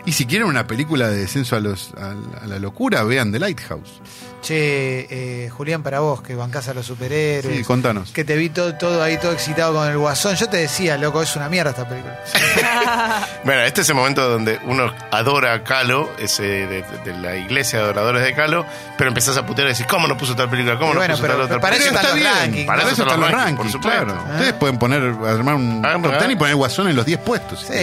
Y 0.04 0.12
si 0.12 0.26
quieren 0.26 0.46
una 0.46 0.66
película 0.66 1.08
de 1.08 1.16
descenso 1.16 1.56
a, 1.56 1.60
los, 1.60 1.92
a, 1.94 2.14
a 2.42 2.46
la 2.46 2.58
locura, 2.60 3.02
vean 3.02 3.32
The 3.32 3.40
Lighthouse. 3.40 4.00
Che, 4.46 5.08
eh, 5.10 5.50
Julián, 5.50 5.82
para 5.82 5.98
vos, 5.98 6.22
que 6.22 6.36
bancás 6.36 6.68
a 6.68 6.74
los 6.74 6.86
superhéroes. 6.86 7.56
Sí, 7.56 7.64
contanos. 7.64 8.12
Que 8.12 8.22
te 8.24 8.36
vi 8.36 8.48
todo, 8.48 8.76
todo 8.76 9.02
ahí, 9.02 9.18
todo 9.18 9.32
excitado 9.32 9.74
con 9.74 9.88
el 9.88 9.98
guasón. 9.98 10.36
Yo 10.36 10.48
te 10.48 10.58
decía, 10.58 10.96
loco, 10.96 11.20
es 11.20 11.34
una 11.34 11.48
mierda 11.48 11.70
esta 11.70 11.88
película. 11.88 12.16
Bueno, 13.44 13.62
este 13.62 13.80
es 13.82 13.88
el 13.88 13.94
momento 13.94 14.28
donde 14.28 14.58
uno 14.64 14.92
adora 15.12 15.54
a 15.54 15.62
Calo, 15.64 16.10
ese 16.18 16.42
de, 16.42 16.84
de 17.04 17.12
la 17.20 17.36
iglesia 17.36 17.78
de 17.78 17.84
adoradores 17.86 18.22
de 18.24 18.34
Calo, 18.34 18.64
pero 18.98 19.08
empezás 19.08 19.36
a 19.36 19.46
putear 19.46 19.68
y 19.68 19.70
decís, 19.72 19.86
¿cómo 19.88 20.06
no 20.08 20.16
puso 20.16 20.34
tal 20.34 20.48
película? 20.50 20.76
¿Cómo 20.78 20.90
Y 20.90 20.94
no 20.94 21.00
bueno, 21.00 21.14
puso 21.14 21.22
pero- 21.22 21.34
tal 21.34 21.42
otra 21.42 21.54
pero 21.56 21.60
para 21.60 21.76
película? 21.76 22.00
eso 22.00 22.08
están 22.08 22.20
los 22.20 22.30
bien, 22.32 22.42
rankings. 22.44 22.66
Para 22.66 22.82
Para 22.82 22.92
eso 22.92 23.02
están 23.02 23.20
los 23.20 23.30
rankings, 23.30 23.56
por 23.58 23.70
supuesto. 23.72 24.04
claro. 24.04 24.24
Ustedes 24.32 24.52
pueden 24.54 24.78
poner, 24.78 25.02
armar 25.02 25.54
un 25.56 25.84
Hagan- 25.84 26.02
top 26.02 26.18
ten 26.18 26.30
y 26.32 26.36
poner 26.36 26.54
Guasón 26.56 26.88
en 26.88 26.96
los 26.96 27.06
10 27.06 27.18
puestos. 27.20 27.60
Sí. 27.66 27.74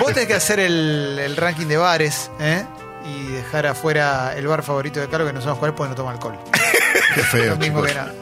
vos 0.00 0.12
tenés 0.12 0.26
que 0.28 0.34
hacer 0.34 0.58
el, 0.60 1.18
el 1.20 1.36
ranking 1.36 1.66
de 1.66 1.76
bares, 1.76 2.30
¿eh? 2.40 2.64
Y 3.06 3.32
dejar 3.32 3.66
afuera 3.66 4.34
el 4.36 4.46
bar 4.46 4.62
favorito 4.62 5.00
de 5.00 5.08
Carlos, 5.08 5.28
que 5.28 5.32
no 5.32 5.40
sabemos 5.40 5.58
cuál 5.60 5.74
porque 5.74 5.90
no 5.90 5.94
toma 5.94 6.10
alcohol. 6.10 6.38
Qué 7.14 7.22
feo. 7.22 7.50
Lo 7.50 7.56
mismo 7.56 7.82
que 7.82 7.94
nada. 7.94 8.12